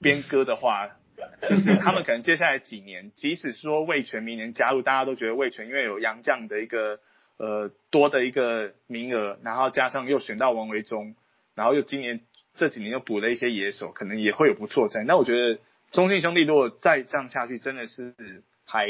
[0.00, 0.90] 编歌的话，
[1.48, 7.00] 就是他们可能接下来几年，即使说魏权明年加入，大家都觉得魏权因为有杨绛的一个
[7.38, 11.14] 呃多的一个名额，然后加上又选到王维忠，
[11.54, 12.20] 然后又今年。
[12.56, 15.02] 这几年又补了一些野手，可能也会有不错在。
[15.02, 15.58] 那我觉得
[15.94, 18.88] 中信兄弟如果再这样下去，真的是还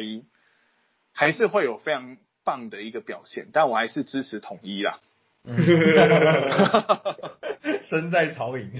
[1.12, 3.48] 还是会有非常棒的一个表现。
[3.52, 4.98] 但我还是支持统一啦。
[7.82, 8.72] 身在曹营。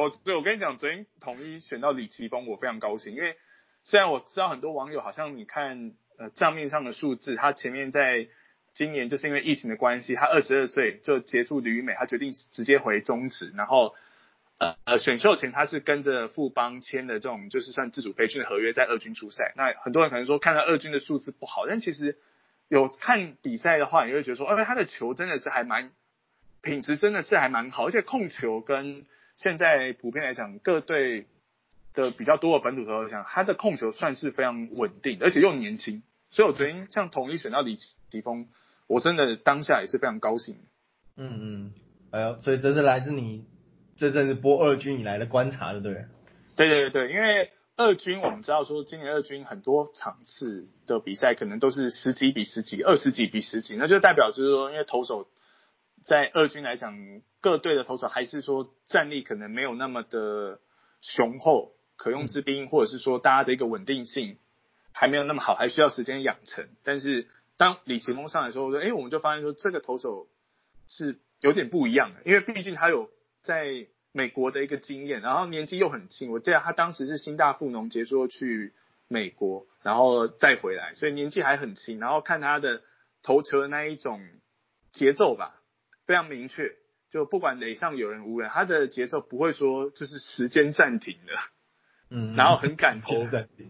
[0.00, 3.34] 我对我跟你讲，昨天统一选到李奇峰，我非常高兴，因为
[3.82, 8.28] 虽然我知道很多网友好像你看呃账面上的数字，他前面在
[8.72, 13.96] 今年就是因为疫情的关系，他二十二岁就结束旅美，他决定直接回中职，然后。
[14.58, 19.52] 呃呃，选秀前他是跟着富邦签的这种，就是算自主培训的合约，在二军出赛。
[19.56, 22.16] 那很多人可能说看到二军的数字不好，但其实
[22.68, 25.90] 有看比赛的话，你会觉得说，哎，他的球真的是还蛮
[26.62, 29.04] 品质，真的是还蛮好，而且控球跟
[29.36, 31.26] 现在普遍来讲各队
[31.92, 36.02] 的比较多的本土投手讲，他的控球算是非常稳定，而且又年轻。
[36.30, 38.46] 所以我昨天像统一选到李奇峰，
[38.86, 40.56] 我真的当下也是非常高兴。
[41.16, 41.72] 嗯嗯，
[42.12, 43.46] 哎呦，所以这是来自你。
[43.96, 46.04] 这正是播二军以来的观察，对不对？
[46.56, 55.28] 对对对因为二军我们知道说，今年二军很多场次的比赛可能都是十几比十几、二十几比十几，那就代表就是说，因为投手
[56.04, 56.94] 在二军来讲，
[57.40, 60.60] 各队的投手还是说战力可能没有那么的
[61.00, 64.38] 雄厚，可用之兵，或者是说大家的一个稳定性
[64.92, 66.68] 还没有那么好，还需要时间养成。
[66.84, 67.26] 但是
[67.56, 70.28] 当李奇峰上来的时候，说，哎，我们就发现说，这个投手
[70.88, 73.10] 是有点不一样的，因为毕竟他有。
[73.44, 78.72] 在美国的一个经验，然后年纪又很轻，我记得他当时是新大富农结束去
[79.06, 82.00] 美国，然后再回来，所以年纪还很轻。
[82.00, 82.82] 然后看他的
[83.22, 84.26] 投球的那一种
[84.92, 85.60] 节奏吧，
[86.06, 86.74] 非常明确，
[87.10, 91.34] 就不管垒上有人无人，他的节奏不会说就是时间暂停的，
[92.08, 93.26] 嗯，然后很敢投，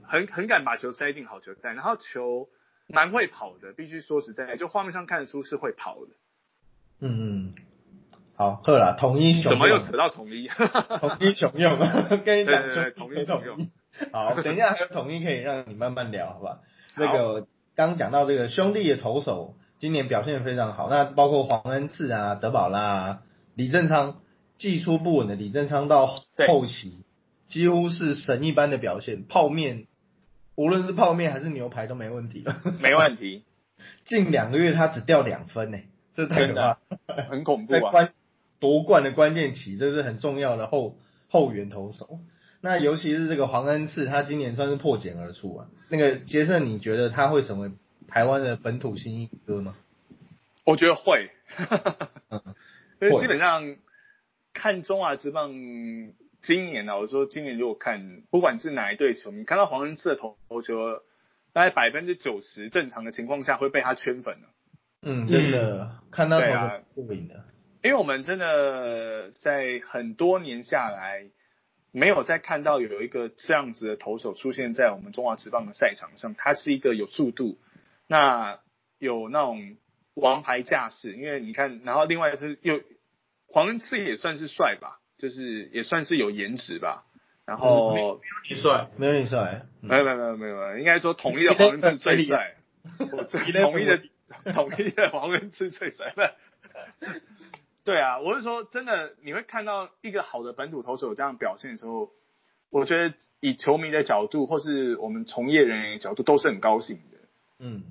[0.07, 2.49] 很很敢把球塞进好球袋，然后球
[2.87, 6.13] 蛮会跑的，必须说实在，就画面上看得出是会跑的，
[7.01, 7.55] 嗯嗯。
[8.37, 10.49] 好，喝了统一熊，怎么又扯到统一？
[11.01, 11.79] 统一熊用，
[12.25, 12.63] 跟你讲，
[12.97, 13.69] 统一熊用。
[14.13, 16.61] 好，等一下还有统一可以让你慢慢聊，好吧？
[16.97, 20.89] 那个刚讲到这个兄弟的投手，今年表现非常好。
[20.91, 23.21] 那包括黄恩赐啊、德保拉、
[23.55, 24.17] 李正昌，
[24.59, 26.07] 技术不稳的李正昌到
[26.49, 27.05] 后期
[27.47, 29.87] 几乎是神一般的表现，泡面
[30.57, 32.57] 无论是泡面还是牛排都没问题了。
[32.83, 33.45] 没问题，
[34.05, 35.79] 近两个月他只掉两分呢，
[36.15, 36.79] 这太可怕，
[37.31, 38.09] 很恐怖啊。
[38.65, 40.97] 夺冠的关键期，这是很重要的后
[41.29, 42.21] 后援投手。
[42.63, 45.69] 那尤其是这个黄恩赐，他今年算是破茧而出啊。
[45.91, 47.73] 那个杰森，你觉得他会成为
[48.09, 49.77] 台湾的本土新一哥吗？
[50.65, 51.29] 我觉得会，
[53.03, 53.77] 因所以基本上
[54.55, 55.53] 看中华职棒
[56.41, 61.03] 今年啊，我说今年如果看不管是哪一队球迷，看到黄恩赐的投球，
[61.53, 64.49] 大概百分之九十正常的情况下会被他圈粉了。
[65.03, 67.45] 嗯，真的看到投过瘾的。
[67.85, 71.27] 因为我们真的在很多年下来，
[71.93, 76.35] 没有再看到有一个这样子的投手出现在我们中华职棒的赛场上。
[76.35, 77.59] 他是一个有速度，
[78.07, 78.59] 那
[78.99, 79.77] 有那种
[80.15, 81.13] 王牌架势。
[81.13, 82.81] 因为你看，然后另外是又
[83.49, 87.05] 黄恩赐也算是帅吧，就是也算是有颜值吧。
[87.45, 88.19] 然后
[88.49, 92.55] 你帅，没有你帅，嗯没有没有没有没有没有，应该说 统一的黄恩赐最帅，
[93.13, 94.01] 我最统一的
[94.55, 96.15] 统一的黄恩赐最帅？
[97.85, 102.11] 对啊，我是说真的，你会看到一个好的本土投手有这样表现的时候，
[102.71, 107.19] 我觉得以球迷的角度或是我们从业人员的角度都是很高兴的。
[107.59, 107.83] 嗯，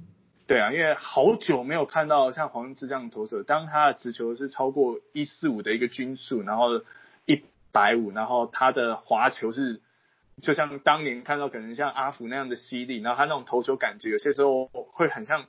[0.47, 6.81] 对啊，因为好久没有看到像黄恩赐这样的投手，当他的直球是超过一四五的一个均速，然后
[7.25, 9.79] 一百五，然后他的滑球是
[10.41, 15.45] 就像当年看到可能像阿福那样的犀利，然后他那种投球感觉有些时候会很像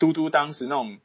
[0.00, 0.98] 嘟嘟当时那种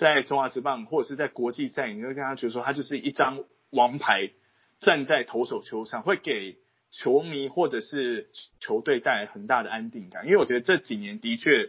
[0.00, 4.30] 在中华职棒或者是在国际赛，你会跟他觉得说他就是一张王牌
[4.78, 6.56] 站在投手球上，会给
[6.90, 10.24] 球迷或者是球队带来很大的安定感。
[10.24, 11.68] 因为我觉得这几年的确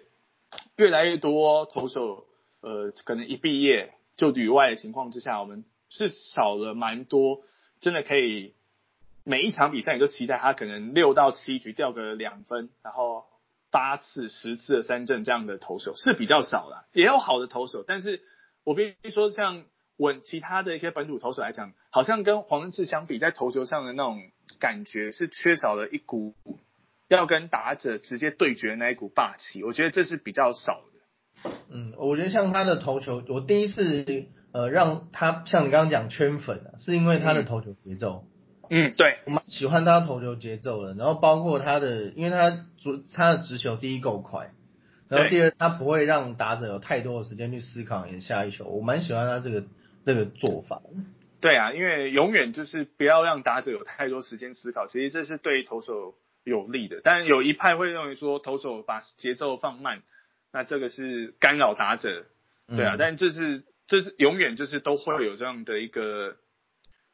[0.78, 2.26] 越来越多投手，
[2.62, 7.42] 呃，可能一毕业就旅外的情况之下，我们是少了蛮多
[7.82, 8.54] 真的可以
[9.26, 13.26] 每一场比赛你都期待他可能六到七局掉个两分，然后
[13.72, 18.22] 八次、十次的三振这样的投手是比较少的，也有好的投手，但是
[18.64, 19.64] 我必须说，像
[19.98, 24.22] 稳其他的一些本土投手来讲，好像跟黄恩志相比，在投球上的那种
[24.60, 26.36] 感觉是缺少了一股
[27.08, 30.82] 要跟打者直接对决的那一股霸气，我觉得这是比较少
[31.44, 31.52] 的。
[31.70, 38.31] 嗯，我觉得像他的投球，我第一次呃让他像你刚刚讲圈粉啊，是因为他的投球节奏，嗯，
[38.96, 40.94] 对，我蛮喜欢他投球节奏的。
[40.94, 44.54] 然后包括他的，因为他足他的直球第一够快，
[45.10, 49.66] 然后第二他不会让打者有太多的时间去思考你下一球，我蛮喜欢他这个
[50.06, 50.82] 这个做法。
[51.42, 57.02] 对啊，因为永远就是不要让打者有太多时间思考，其实这是对投手有利的。
[57.04, 60.04] 但有一派会认为说，投手把节奏放慢，
[60.54, 62.26] 那这个是干扰打者，
[62.68, 62.96] 对啊。
[62.96, 66.36] 嗯但这是这是永远就是都会有这样的一个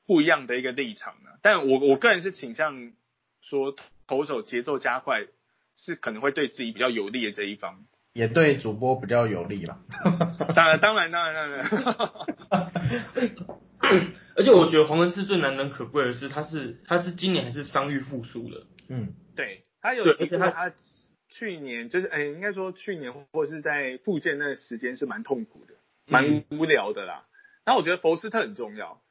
[0.07, 1.29] 不一样的一个立场呢。
[1.43, 2.93] 但我我个人是倾向
[3.41, 3.75] 说，
[4.07, 5.27] 投手节奏加快
[5.75, 7.85] 是可能会对自己比较有利的这一方。
[8.13, 9.77] 也对主播比较有利吧。
[10.55, 11.69] 当然，当然，当然，当然。
[14.35, 20.73] 而且我觉得黄恩赐最难能可贵的是，他是他是今年还是伤愈复苏了，嗯，对他有对而且他他
[21.29, 25.73] 去年就是，哎、应该说去年或者是在复健那个时间是蛮痛苦的，
[26.05, 27.25] 蛮无聊的啦。
[27.65, 29.01] 然后我觉得福斯特很重要。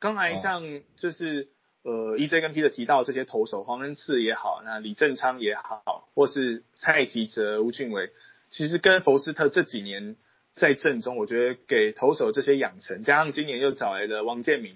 [0.00, 1.48] 刚才像就是、
[1.82, 8.10] 呃，EJ 跟 Peter 提到这些投手，黄恩赐也好，那李正昌也好，或是蔡奇哲、吴俊伟，
[8.48, 10.16] 其实跟福斯特这几年
[10.52, 14.74] 在阵中，我觉得给投手这些养成，加上今年又找来了王建民，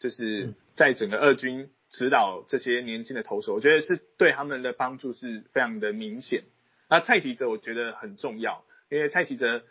[0.00, 6.44] 就是在整个二军指导这些年轻的投手，我觉得是对他们的帮助是非常的明显。
[6.88, 9.62] 那蔡奇哲我觉得很重要，因为蔡奇哲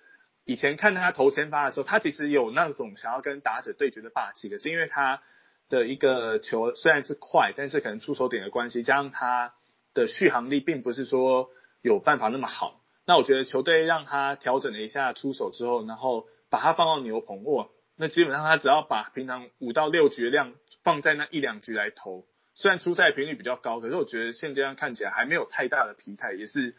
[0.45, 5.21] 以前看他投先发的时候，他其实有那种想要跟打者对决的霸气，可是因为他
[5.69, 9.53] 的一个球虽然是快，但是可能出手点的关系，加上他
[9.93, 11.49] 的续航力并不是说
[11.81, 12.79] 有办法那么好。
[13.07, 20.53] 那我觉得球队让他调整了一下出手之后，然后把他放到牛棚，哇，那基本上他只要把平常五到六局的量
[20.83, 26.75] 放在那一两局来投，虽然出赛频率比较高，可是我觉得现阶段看起来还没有太大的疲态，也是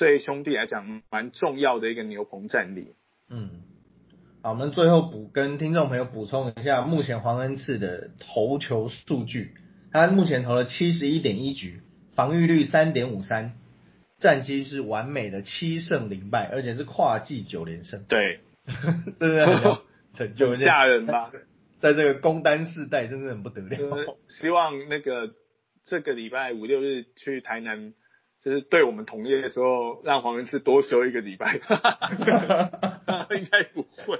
[0.00, 2.94] 对兄弟来讲蛮重要的一个牛棚战力。
[3.28, 3.50] 嗯，
[4.42, 9.52] 好，我们最后补跟听众朋友补充一下，目前黄恩赐的投球数据，
[9.92, 11.82] 他目前投了七十一点一局，
[12.14, 13.52] 防御率三点五三，
[14.18, 18.40] 战绩是完美的七胜零败，而且是跨季九连胜，对，
[19.20, 19.82] 真的
[20.16, 21.30] 成就，吓人吧？
[21.80, 23.76] 在这个攻单世代，真的很不得了。
[23.76, 25.34] 呃希望那个
[25.84, 27.92] 这个礼拜五六日去台南，
[28.40, 31.60] 就是对我们同业的时候，让黄仁志多休一个礼拜。
[33.36, 34.18] 应该不会，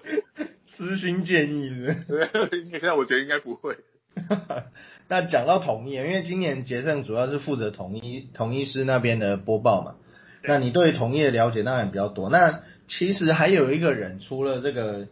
[0.68, 3.76] 私心建议是不是对，那我觉得应该不会。
[5.08, 9.96] 那讲到统一，因为今年杰胜主要是负责统一统一师那边的播报嘛，
[10.44, 12.28] 那你对统一的了解当然比较多。
[12.28, 15.08] 那其实还有一个人，除了这个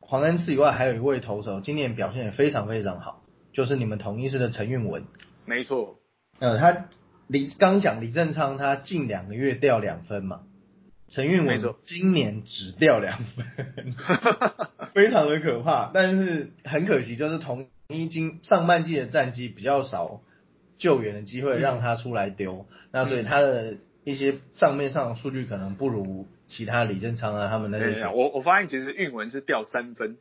[0.00, 3.22] 黄恩赐以外，还有一位投手今年表现也非常非常好，
[3.52, 5.04] 就是你们统一师的陈运文。
[5.46, 5.98] 没错，
[6.38, 6.88] 呃，他
[7.32, 10.42] 李刚讲李正昌，他近两个月掉两分嘛，
[11.08, 13.94] 陈运文今年只掉两分，
[14.92, 15.90] 非常的可怕。
[15.94, 20.20] 但是很可惜，就是同一今上半季的战绩比较少
[20.76, 28.04] 救援的机会，让他出来丢，那所以他的一些账面上的数据可能不如其他李正昌啊他们那些。
[28.08, 30.18] 我我发现其实运文是掉三分。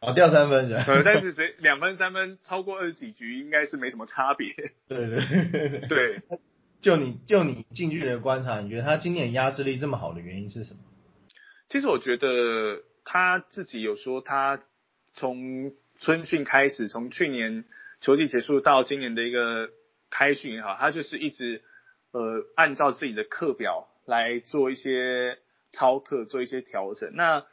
[0.00, 0.84] 哦，掉三分是吧？
[0.86, 4.54] 呃，但是谁两分三分超过二十几局应该是没什么差别。
[4.88, 6.22] 对对对，
[6.80, 10.80] 就你就你近距离的观察，你觉得他今年压制力这么好的原因是什么？
[11.68, 14.58] 其实我觉得他自己有说，他
[15.12, 17.64] 从春训开始，从去年
[18.00, 19.68] 球季结束到今年的一个
[20.08, 21.62] 开训也好，他就是一直
[22.12, 25.38] 呃按照自己的课表来做一些
[25.70, 27.10] 操课，做一些调整。
[27.14, 27.44] 那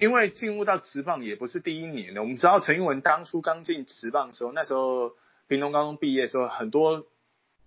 [0.00, 5.12] 因为进入到职棒也不是第一年了，我们知道陈英文当初刚进职棒的时候，那时候
[5.46, 7.06] 屏东高中毕业的时候，很多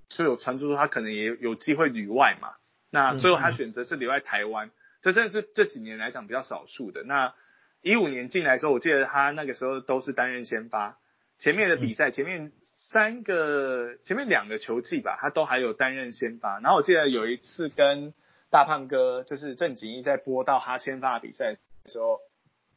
[0.09, 2.55] 就有传出说他可能也有机会旅外嘛。
[2.89, 7.03] 那最后他选择是留在台湾，这真的是这几年来讲比较少数的。
[7.03, 7.33] 那
[7.81, 10.97] 一五年进来的时候，我记得他那个时候都是担任先发，
[11.39, 16.59] 前面的比赛前面三个前面两个球季吧，他都还有担任先发。
[16.59, 18.13] 然后我记得有一次跟
[18.49, 21.57] 大胖哥就是郑景义在播到他先发的比赛。
[21.87, 22.19] 时候，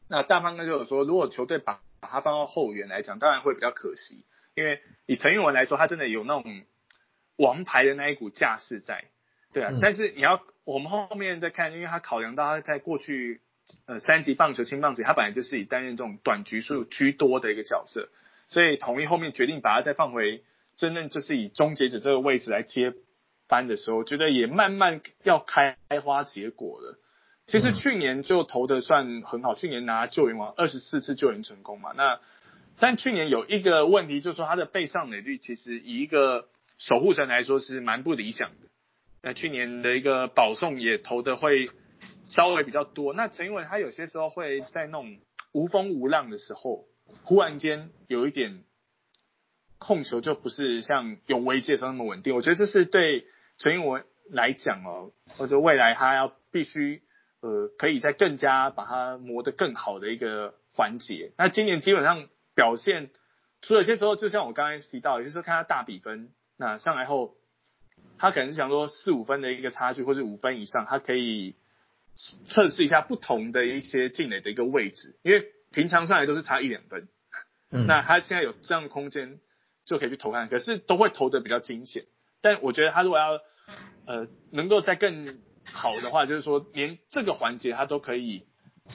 [0.09, 6.63] 那大方哥就有说，如果球队把把他放到后援来讲，当然会比较可惜，因为以陈运文来说，他真的有那种
[7.35, 9.05] 王牌的那一股架势在，
[9.53, 9.71] 对啊。
[9.81, 13.41] 但是你要我们后面再看，因为他考量到他在过去
[13.85, 18.09] 呃三级棒球、青棒子，他本来就是以担任这种短局数居多的一个角色，
[18.47, 20.43] 所以统一后面决定把他再放回
[20.75, 22.93] 真正就是以终结者这个位置来接
[23.47, 26.97] 班的时候，觉得也慢慢要开花结果了。
[27.47, 31.91] 其实去年就投的算很好，去年拿救援王二十四次救援成功嘛。
[31.97, 32.19] 那
[32.79, 38.69] 但去年有一个问题，就是说他的被上垒率其实以一个守护神来说是蛮不理想的。
[39.21, 41.69] 那去年的一个保送也投的会
[42.23, 43.13] 稍微比较多。
[43.13, 45.17] 那陈英文他有些时候会在那种
[45.51, 46.85] 无风无浪的时候，
[47.23, 48.63] 忽然间有一点
[49.77, 52.33] 控球就不是像有危机的时候那么稳定。
[52.33, 53.25] 我觉得这是对
[53.57, 57.01] 陈英文来讲哦，或者未来他要必须。
[57.41, 61.31] 呃，可以再更加把它磨得更好的一个环节。
[61.37, 63.09] 那今年基本上表现，
[63.63, 67.33] 除了有些时候，就像我刚才提到，有些时候看他大比分，那上来后，
[68.19, 71.55] 他可能是想说四五分的一个差距，或是五分以上，他可以
[72.45, 77.07] 测试一下不同的一些进垒的一个位置，因为平常上来都是差一两分，
[77.71, 79.39] 那他现在有这样的空间
[79.83, 82.05] 就可以去投看，可是都会投的比较惊险。
[82.39, 83.39] 但我觉得他如果要
[84.05, 85.39] 呃能够再更。
[85.73, 88.45] 好的话，就是说连这个环节他都可以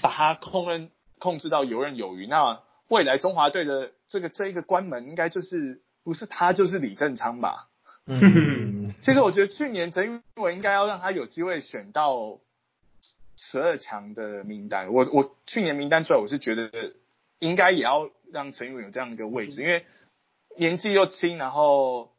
[0.03, 2.27] 把它控任控制到游刃有余。
[2.27, 7.69] 那未来中华队的这个这一个关门，应该就是不是他就是李正昌吧？
[8.07, 12.39] 嗯，其实我觉得去年陈玉文应该要让他有机会选到
[13.37, 14.93] 十二强的名单。
[14.93, 16.71] 我我去年名单出来，我是觉得
[17.39, 19.85] 应该也要让陈玉文有这样一个位置，因为
[20.57, 22.13] 年纪又轻，然后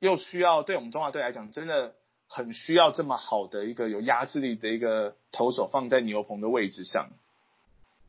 [0.00, 1.94] 又需要对我们中华队来讲，真的。
[2.34, 7.10] 很需要这么好的一个有压制力的一个投手放在牛棚的位置上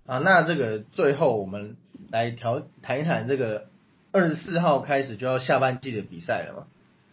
[0.07, 0.17] 啊。
[0.17, 1.78] 那这个最后我们
[2.09, 3.67] 来调谈一谈这个
[4.11, 6.67] 二十四号开始就要下半季的比赛了嘛？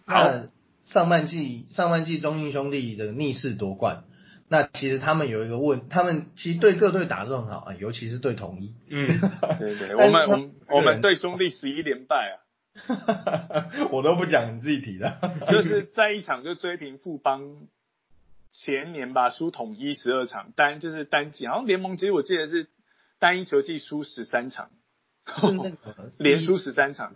[0.06, 0.46] 那
[0.86, 4.04] 上半季上半季中信兄弟的逆势夺冠，
[4.48, 8.74] 那其实他们有一个问，他们其实对各队打得都很好啊，尤其是对统一。
[8.88, 9.20] 嗯，
[9.60, 12.41] 对对，我们我们我们对兄弟十一连败啊。
[13.90, 15.14] 我都不讲，你自己提的。
[15.48, 17.68] 就是在一场就追平富邦，
[18.50, 22.68] 前年吧输统一十二场单，就是单季，好像联盟其实我记得是
[23.18, 24.70] 单一球季输十三场，
[26.18, 27.14] 连输十三场。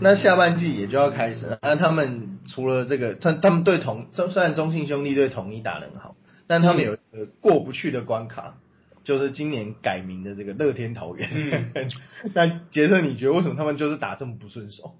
[0.00, 1.58] 那下半季也就要开始了。
[1.62, 6.16] 那他们除了这个，他他们对统，虽然中信兄弟对统一打得很好，
[6.46, 8.58] 但他们有一个过不去的关卡。
[9.06, 11.72] 就是今年改名的这个乐天桃园，
[12.34, 14.96] 那杰森，你觉得为什么他们就是打这么不顺手？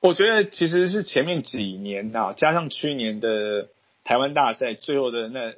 [0.00, 3.70] 我觉得其实是前面几年啊，加上去年的
[4.04, 5.54] 台湾大赛最后的那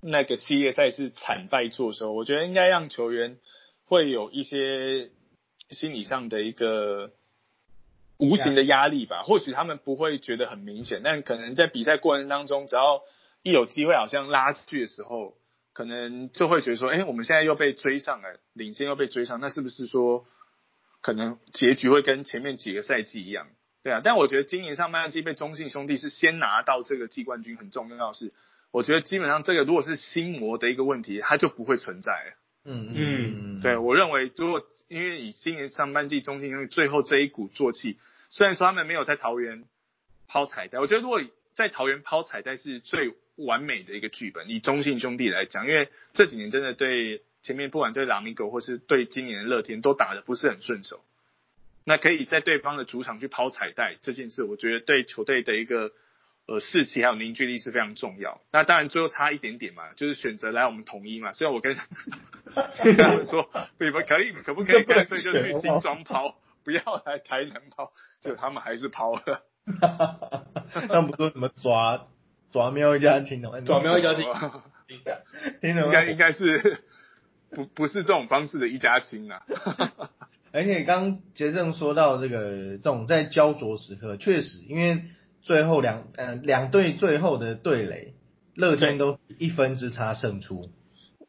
[0.00, 3.38] 那个系列赛是惨败作收，我觉得应该让球员
[3.86, 5.10] 会有一些
[5.68, 7.10] 心理上的一个
[8.18, 9.24] 无形的压力吧。
[9.24, 13.02] 或许他们不会觉得很明显，但可能在比赛过程当中，只要
[13.42, 15.34] 一有机会，好像拉锯的时候。
[15.80, 20.26] 可能就会觉得说，哎，我们现在又被追上了，领先又被追上，那是不是说，
[21.00, 23.46] 可能结局会跟前面几个赛季一样？
[23.82, 28.30] 对啊，但我觉得今年上半季被中信兄弟是先拿到这个季冠军，很重要的是，
[28.72, 32.36] 我觉得基本上这个如果是心魔的一个问题，它就不会存在了。
[32.66, 39.64] 嗯嗯，对我认为，如果因为以今年上半季中信兄弟最后这一股作气，虽然说他们没有在桃园
[40.28, 41.22] 抛彩带，我觉得如果
[41.54, 43.14] 在桃园抛彩带是最。
[43.44, 51.02] 完美的一个剧本，以中信兄弟来讲，因为这几年真的对前面不管对拉米狗或是对今年的乐天都打的不是很顺手，
[51.84, 55.92] 那可以在对方的主场去抛彩带这件事，我觉得对球队的一个
[56.46, 58.40] 呃士气还有凝聚力是非常重要。
[58.52, 61.32] 那当然最后差一点点嘛，就是选择来我们统一嘛。
[61.32, 61.74] 虽然我跟
[62.82, 69.42] 跟他们说，你们可以可不可以干脆就去新庄抛， 不要来台南抛，就他们还是抛了。
[70.88, 72.06] 他们说怎么抓
[72.52, 74.24] 抓喵一家亲的，抓喵一家亲，
[74.88, 75.00] 应
[75.90, 76.78] 该应该是
[77.50, 79.42] 不不是这种方式的一家亲啊。
[80.52, 85.04] 而且刚杰正说到这个这种在焦灼时刻，确实，因为
[85.42, 88.14] 最后两呃两队最后的对垒，
[88.54, 90.62] 乐天都一分之差胜出。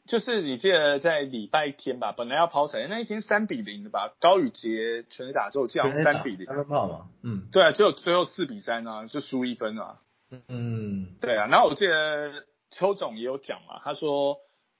[0.07, 9.99] 就是你记得在礼拜天吧，本来要抛彩，那一天三比零的吧，高宇杰全打之后这样三比零，三分炮嘛，嗯，对啊，只有最后四比三啊，就输一分啊，
[10.47, 14.37] 嗯，对啊，然后我记得邱总也有讲嘛，他说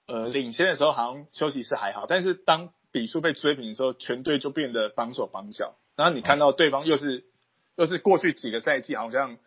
[0.08, 7.26] 呃领先的时候好像休息室还好，但是当比数被追平的时候，全队就变得绑手绑脚，然后你看到对方又是
[7.78, 9.38] 又是过去几个赛季好像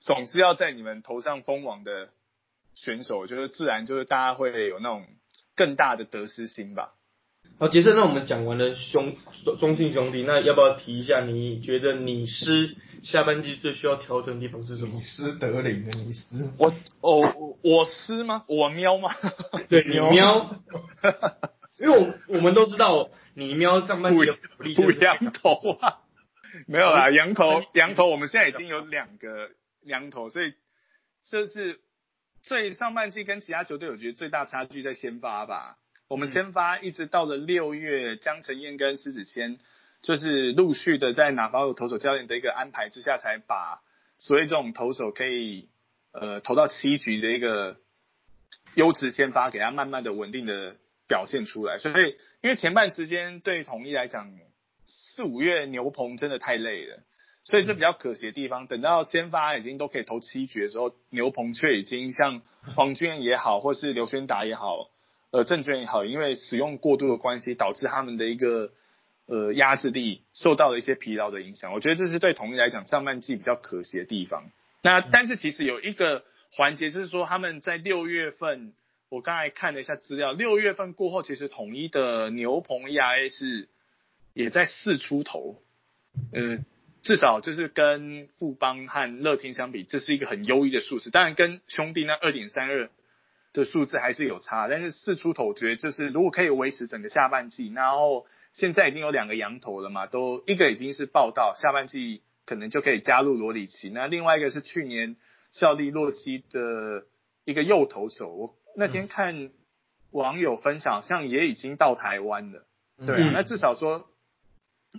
[0.00, 2.08] 总是要在你们头上封王的。
[2.74, 5.04] 选手就是自然就是大家会有那种
[5.56, 6.94] 更大的得失心吧。
[7.58, 9.16] 好，杰森，那我们讲完了兄
[9.58, 11.20] 中信兄弟，那要不要提一下？
[11.24, 14.94] 你觉得你师下半季最需要调整的地方是什么？
[14.94, 16.26] 你师德林的你师，
[16.58, 18.44] 我哦我斯吗？
[18.48, 19.10] 我喵吗？
[19.68, 20.62] 对，你喵。
[21.80, 25.98] 因为我我们都知道你喵上半季的福利不羊头啊，
[26.66, 29.50] 没有啦，羊头羊头，我们现在已经有两个
[29.82, 30.54] 羊头，所以
[31.28, 31.80] 这是。
[32.40, 35.76] 最上半季跟其他球队，我觉得最大差距在先发吧。
[36.06, 39.58] 我们先发一直到了六月，江晨燕跟施子谦
[40.02, 43.80] 就是陆续的在哪方有投手教练的一个安排之下，才把
[44.18, 45.68] 所谓这种投手可以
[46.12, 47.76] 呃投到七局的一个
[48.74, 50.76] 优质先发，给他慢慢的稳定的
[51.06, 51.78] 表现出来。
[51.78, 54.30] 所以因为前半时间对统一来讲，
[54.84, 57.02] 四五月牛棚真的太累了。
[57.44, 62.42] 所以这比较可惜的地方，等到先发已经都可以投七局的时候，牛棚却已经像
[62.76, 64.90] 黄俊也好，或是刘轩达也好，
[65.30, 68.70] 呃郑娟也好，因为使用过度的关系，导致他们的一个
[69.28, 71.72] 呃压制力受到了一些疲劳的影响。
[71.72, 74.50] 我觉得这是对统一来讲上半季比较可惜的地方。
[74.82, 78.72] 那但是其实有一个环节就是说，他们在六月份，
[79.08, 83.68] 我刚才看了一下资料，六月份过后，其实统一的牛棚 ERA 是
[84.34, 85.62] 也在四出头，
[86.32, 86.64] 嗯。
[87.00, 91.10] 至少就是跟富邦和乐天相比，这是一个很优异的数字。
[91.10, 92.90] 当然，跟兄弟那二点三二
[93.52, 94.66] 的数字还是有差。
[94.68, 98.26] 但是四出头，觉得就是如果可以维持整个下半季，然后
[98.58, 103.88] 现在已经有两个羊头了嘛，都一个已经是报道，下半季可能就可以加入罗里奇。
[103.88, 105.16] 那另外一个是去年
[105.50, 107.06] 效力洛基的
[107.44, 109.50] 一个右投手，我那天看
[110.10, 112.66] 网友分享，像也已经到台湾了。
[113.06, 114.10] 对啊，那至少说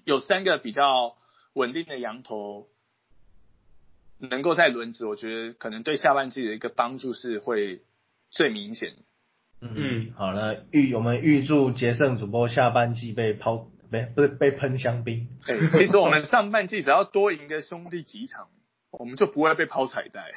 [0.05, 1.17] 有三个比较。
[1.53, 2.69] 稳定的羊头
[4.19, 7.81] 能够在轮值，我觉得可能对下半季的一个帮助是会
[8.29, 8.93] 最明显。
[9.61, 15.27] 嗯，好了，预我们预祝杰胜主播下半季被抛，没不是被喷香槟。
[15.45, 18.47] 哎，其实我们上半季只要多赢个兄弟几场，
[18.91, 20.31] 我们就不会被抛彩带。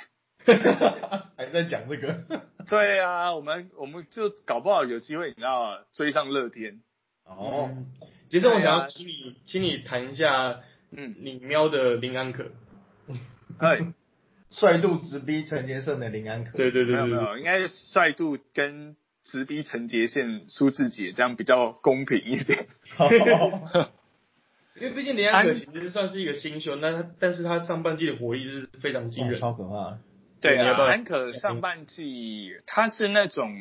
[1.36, 2.24] 还在讲这个？
[2.68, 6.80] 对啊，我们我们就搞不好有机会，你知道追上乐天。
[7.24, 7.70] 哦，
[8.28, 10.60] 杰胜，我想要请你，请你谈一下。
[10.94, 12.52] 嗯，你喵的林安可，
[13.58, 13.86] 对，
[14.50, 18.94] 帅度直逼陈杰胜的林安可，对对对，没有没有，应该帅度跟
[19.24, 22.66] 直逼陈杰宪苏志杰这样比较公平一点。
[24.74, 29.98] 因为毕竟林安可其实算是一个新秀，那他但是他上半季的火力是非常惊人，超可怕。
[30.40, 33.54] 对啊，安可上半季他是那种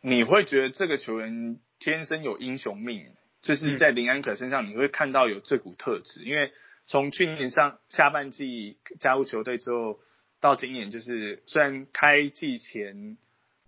[0.00, 3.06] 你会觉得这个球员天生有英雄命。
[3.42, 6.50] 就是在林安可身上，你会看到有这股特质，因为
[6.86, 10.00] 从去年上下半季加入球队之后，
[10.40, 13.16] 到今年就是虽然开季前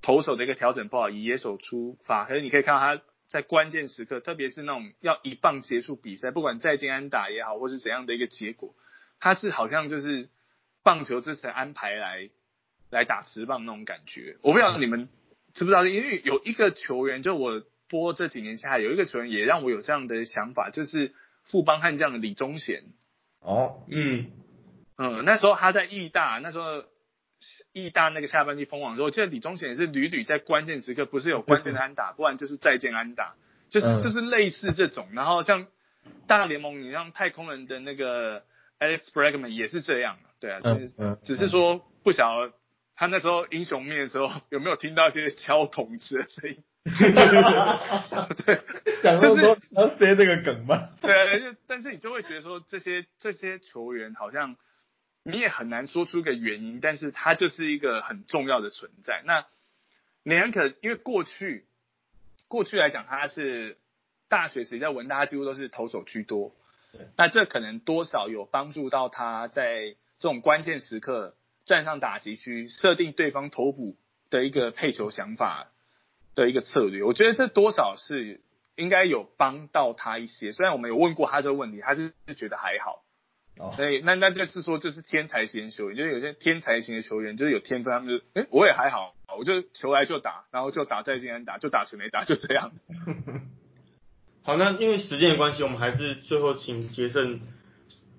[0.02, 8.74] 投手的一个调整不好，以野手出发，可是你可以看到他在关键时刻，特别是那种要一棒结束比赛，不管再见安打也好，或是怎样的一个结果，
[9.20, 10.28] 他是好像就是
[10.82, 12.30] 棒球这层安排来
[12.90, 14.36] 来打十棒那种感觉。
[14.42, 15.08] 我不知道你们
[15.54, 17.62] 知不知道，因为有一个球员，就我。
[17.90, 22.82] 播这几年下来，有一个球员也让我有这样的想法，就是富邦悍将的李宗贤。
[23.40, 24.30] 哦，嗯
[24.98, 26.84] 嗯，那时候他在义大，那时候
[27.72, 33.34] 义大那个下半季封王的时候，我记得李宗贤也是屡屡在关键时刻，不是有关键的安打，不然就是再见安打，
[33.68, 35.08] 就是就是类似这种。
[35.12, 35.66] 然后像
[36.26, 38.42] 大联盟，你像太空人的那个
[38.78, 42.52] Alex Bregman 也是这样，对啊，就是只是说不晓得
[42.96, 46.64] 他那时候英雄面的时候有没有听到一些敲筒子的声音。
[46.88, 48.60] 对，
[49.02, 50.88] 想说说要塞这个梗吗？
[51.02, 54.56] 对啊，就但是你就会觉得说这些这些球员好像
[55.30, 59.22] 你也很难说出个原因，但是他就是一个很重要的存在。
[59.26, 59.44] 那
[60.22, 61.66] 连可因为过去
[62.48, 63.76] 过去来讲，他是
[64.28, 66.54] 大学时在文大几乎都是投手居多，
[66.92, 71.34] 对，那这可能多少有帮助到他在这种关键时刻
[71.66, 73.96] 站上打击区，设定对方头部
[74.30, 75.68] 的一个配球想法
[76.34, 77.02] 的一个策略。
[77.02, 78.40] 我觉得这多少是
[78.76, 80.52] 应该有帮到他一些。
[80.52, 83.04] 虽然我们有问过他这个问题，他是觉得还好。
[83.58, 92.72] 哦，所以那那就是说，就是天才型球员，就是有些天才型的球员，就是有天分，他们就哎、我也还好，我就球来就打，然后就打再进安打，就打全没打，就这样。
[94.42, 97.40] 好，那因为时间的关系，我们还是最后请杰森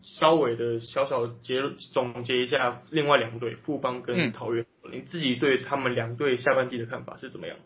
[0.04, 1.62] 稍微的小小结
[1.94, 7.58] 总结一下另外两队富邦跟嗯桃园，你自己对他们两队下半季的看法是怎么样？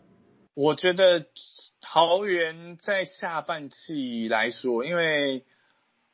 [0.54, 1.26] 我觉得
[1.80, 5.44] 桃园在下半季来说，因为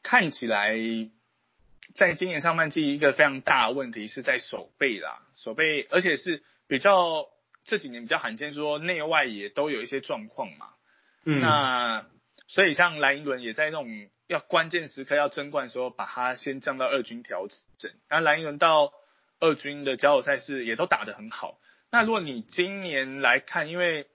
[0.02, 0.74] 看起来
[1.94, 7.26] 在今年上半季一个非常大的问题是在手背啦，手背，而且是比较
[7.64, 10.68] 这几年比较罕见，说内外也都有一些状况嘛。
[11.24, 12.06] 嗯，那
[12.46, 13.86] 所以像蓝银伦也在那种
[14.26, 17.46] 要关键时刻要争冠的时候，把他先降到二军调
[17.78, 17.90] 整。
[18.08, 18.92] 那蓝银伦到
[19.40, 21.58] 二军的交手赛事也都打得很好。
[21.90, 24.06] 那如果你今年来看，因为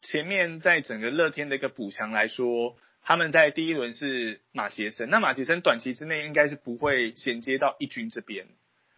[0.00, 8.46] 前面在整个乐天的一个补强来说，他们在第一轮是马杰森，那马杰森短期之内应该是不会衔接到一军这边。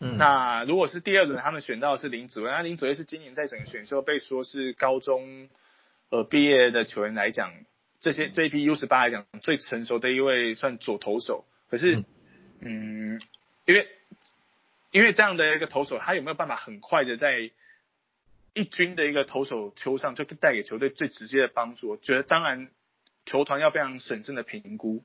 [0.01, 5.49] 嗯，那如果是第二轮，他们选到的是林子威，那林子威是今年在整个选秀被说是高中
[6.11, 7.53] 呃毕业的球员来讲，
[8.01, 11.45] 这些这一批 U 十八来讲最成熟的一位算左投手。
[11.69, 12.03] 可是，
[12.61, 13.21] 嗯，
[13.65, 13.89] 因为
[14.91, 17.51] 因为这样的一个投手，他有没有办法很快的在
[18.55, 21.91] 一军的一个投手球上就带给球队最直接的帮助？
[21.91, 22.69] 我觉得当然
[23.33, 25.03] 球团要非常审慎的评估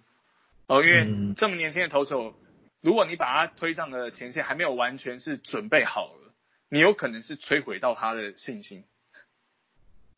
[0.68, 2.36] 哦，因为嗯这么年轻的投手。
[2.82, 6.34] 如果你把他推上了前线，还没有完全是准备好了，
[6.70, 8.84] 你有可能是摧毁到他的信心。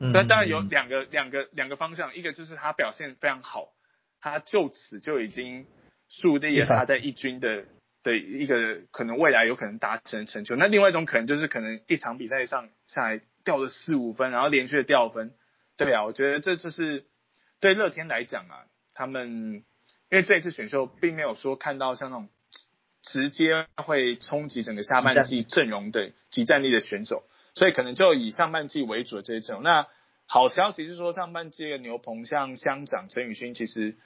[0.00, 3.72] 嗯那当然有两个两个两个方向，一个就是他表现非常好，
[4.20, 5.66] 他就此就已经
[6.08, 7.64] 树立了他在一军的
[8.02, 10.56] 的一个可能未来有可能达成成就。
[10.56, 15.32] 那另外一种可能就是可能一场比赛上下来掉了四五分，然后连续的掉分。
[15.76, 17.06] 对啊，我觉得这就是
[17.60, 19.64] 对乐天来讲啊，他们
[20.08, 22.28] 因为这一次选秀并没有说看到像那种
[23.02, 29.62] 直接会冲击整个下半季阵容的集战力的选手，所以可能就以上半季为主的这些阵容。
[29.62, 29.86] 那
[30.26, 33.96] 好消息是说，上半季的牛棚像乡长陈宇勋，其实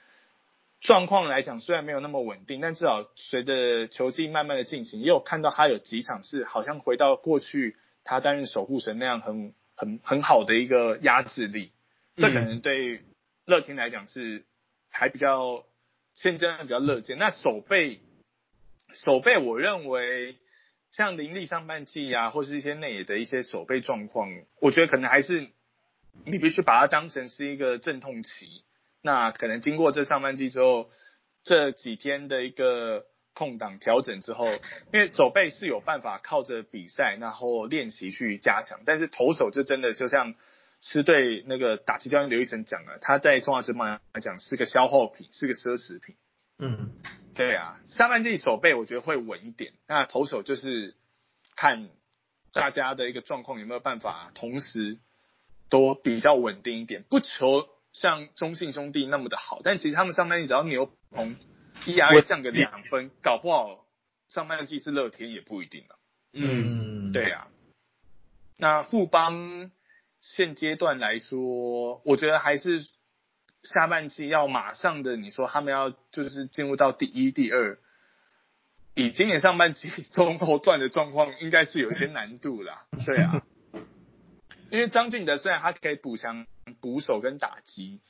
[0.81, 11.71] 状况来讲虽然没有那么稳定，但至少随着球季慢慢的进行，也有看到他有几场是好像回到过去他担任守护神那样很很很好的一个压制力。
[12.15, 13.03] 这可能对
[13.45, 14.43] 乐天来讲是
[14.89, 15.63] 还比较
[16.13, 17.17] 现阶段比较乐见。
[17.17, 17.99] 那守备
[18.93, 20.37] 守备，我认为
[20.91, 24.29] 像林立上半季啊，或是一些内野的一些守备状况，
[24.59, 25.49] 我觉得可能还是
[26.23, 28.63] 你必须把它当成是一个阵痛期。
[29.01, 30.89] 那可能经过这上半季之后，
[31.43, 34.51] 这几天的一个空档调整之后，
[34.91, 40.33] 因为手背是有办法靠着比赛然后练习去加强，但是投手就真的就像
[40.79, 46.15] 是对那个打击教练刘医生讲了，他在中华职棒来讲是个消耗品，是个奢侈品。
[46.57, 46.91] 嗯
[47.33, 50.95] 对啊，上半季手背我觉得会稳一点，那投手就是
[51.57, 51.89] 看
[52.53, 54.97] 大家的一个状况有没有办法同时
[55.69, 61.35] 都比较稳定一点，不求像中信兄弟那么的好，但其实他们上半季只要牛棚
[61.85, 63.85] ERA 降个两分，搞不好
[64.29, 65.95] 上半季是乐天也不一定啊。
[66.31, 67.47] 嗯，嗯，对啊，
[68.57, 69.71] 那富邦
[70.27, 72.79] 现阶段来说，我觉得还是
[73.61, 77.77] 下半季要马上的，你说他们要就是进入到第一、第二，
[78.95, 82.87] 以今年上半季 中后段的状况，应该是有一些难度啦。
[83.05, 83.43] 对啊，
[84.71, 86.47] 因为张俊德虽然他可以补强
[86.81, 88.01] 捕手跟打击，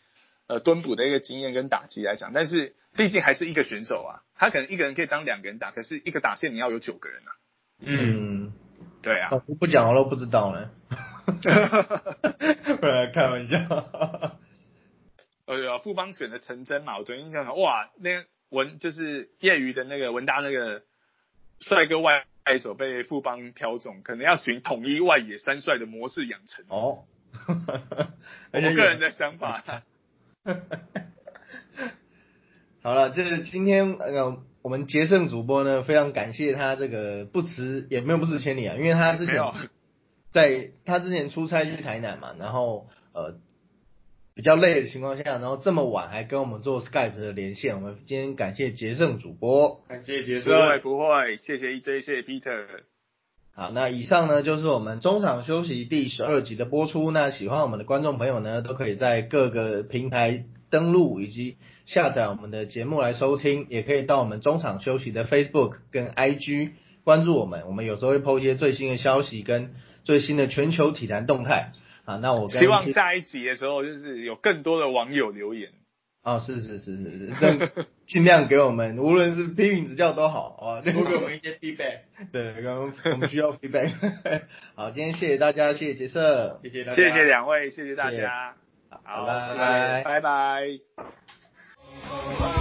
[0.47, 7.32] 呃蹲捕的一个经验跟打击来讲，但是毕竟还是一个选手啊，他可能一个人可以当两个人打，可是一个打线你要有九个人啊。
[7.80, 8.53] 嗯，嗯，
[9.01, 10.72] 对啊，哦不讲我都不知道呢。
[12.80, 13.57] 不然开玩笑。
[15.47, 20.82] 呃，富邦选的陈真嘛，我昨天印象中，哇，那文就是业余的那个文大那个
[21.59, 26.65] 帅哥外外手被富邦挑中，可能要寻统一外野三帅的模式养成。
[26.69, 27.05] 哦，
[28.51, 29.63] 我个人的想法，
[32.82, 39.43] 好了，这是今天呃，我们杰胜主播呢，非常感谢他这个不辞也没有不辞千里啊，因为他之前
[40.36, 43.36] 在他之前出差去台南嘛，然后呃
[44.33, 49.81] 比较累的情况下，然后这么晚还跟我们做 Skype 的连线，我们今天感谢杰胜主播。
[49.88, 52.65] 感谢杰不会，不会，谢谢 EJ，谢谢 Peter。
[53.53, 57.11] 好，那以上呢就是我们中场休息第十二集的播出。
[57.11, 61.55] 那喜欢我们的观众朋友呢，都可以在各个平台登录以及
[61.86, 66.71] 下载我们的节目来收听，也可以到我们中场休息的 Facebook 跟 IG
[67.05, 69.71] 关注我们，我们有时候会 PO 一些最新的消息跟
[70.06, 71.72] 最新的全球体坛动态。
[72.06, 75.72] 啊，那我希望下一集的时候，就是有更多的网友留言。
[76.24, 80.82] 哦，是是是是是，尽量给我们，无论是批评指教都好啊。
[80.82, 82.01] 多给我们一些 feedback，
[82.32, 83.91] 对，刚刚我们需要 feedback。
[84.76, 88.56] 好，今天谢谢大家，谢谢杰瑟，谢谢大家，谢谢两位，谢谢大家。
[89.03, 90.62] 好，拜谢谢拜拜拜。
[92.08, 92.55] Oh,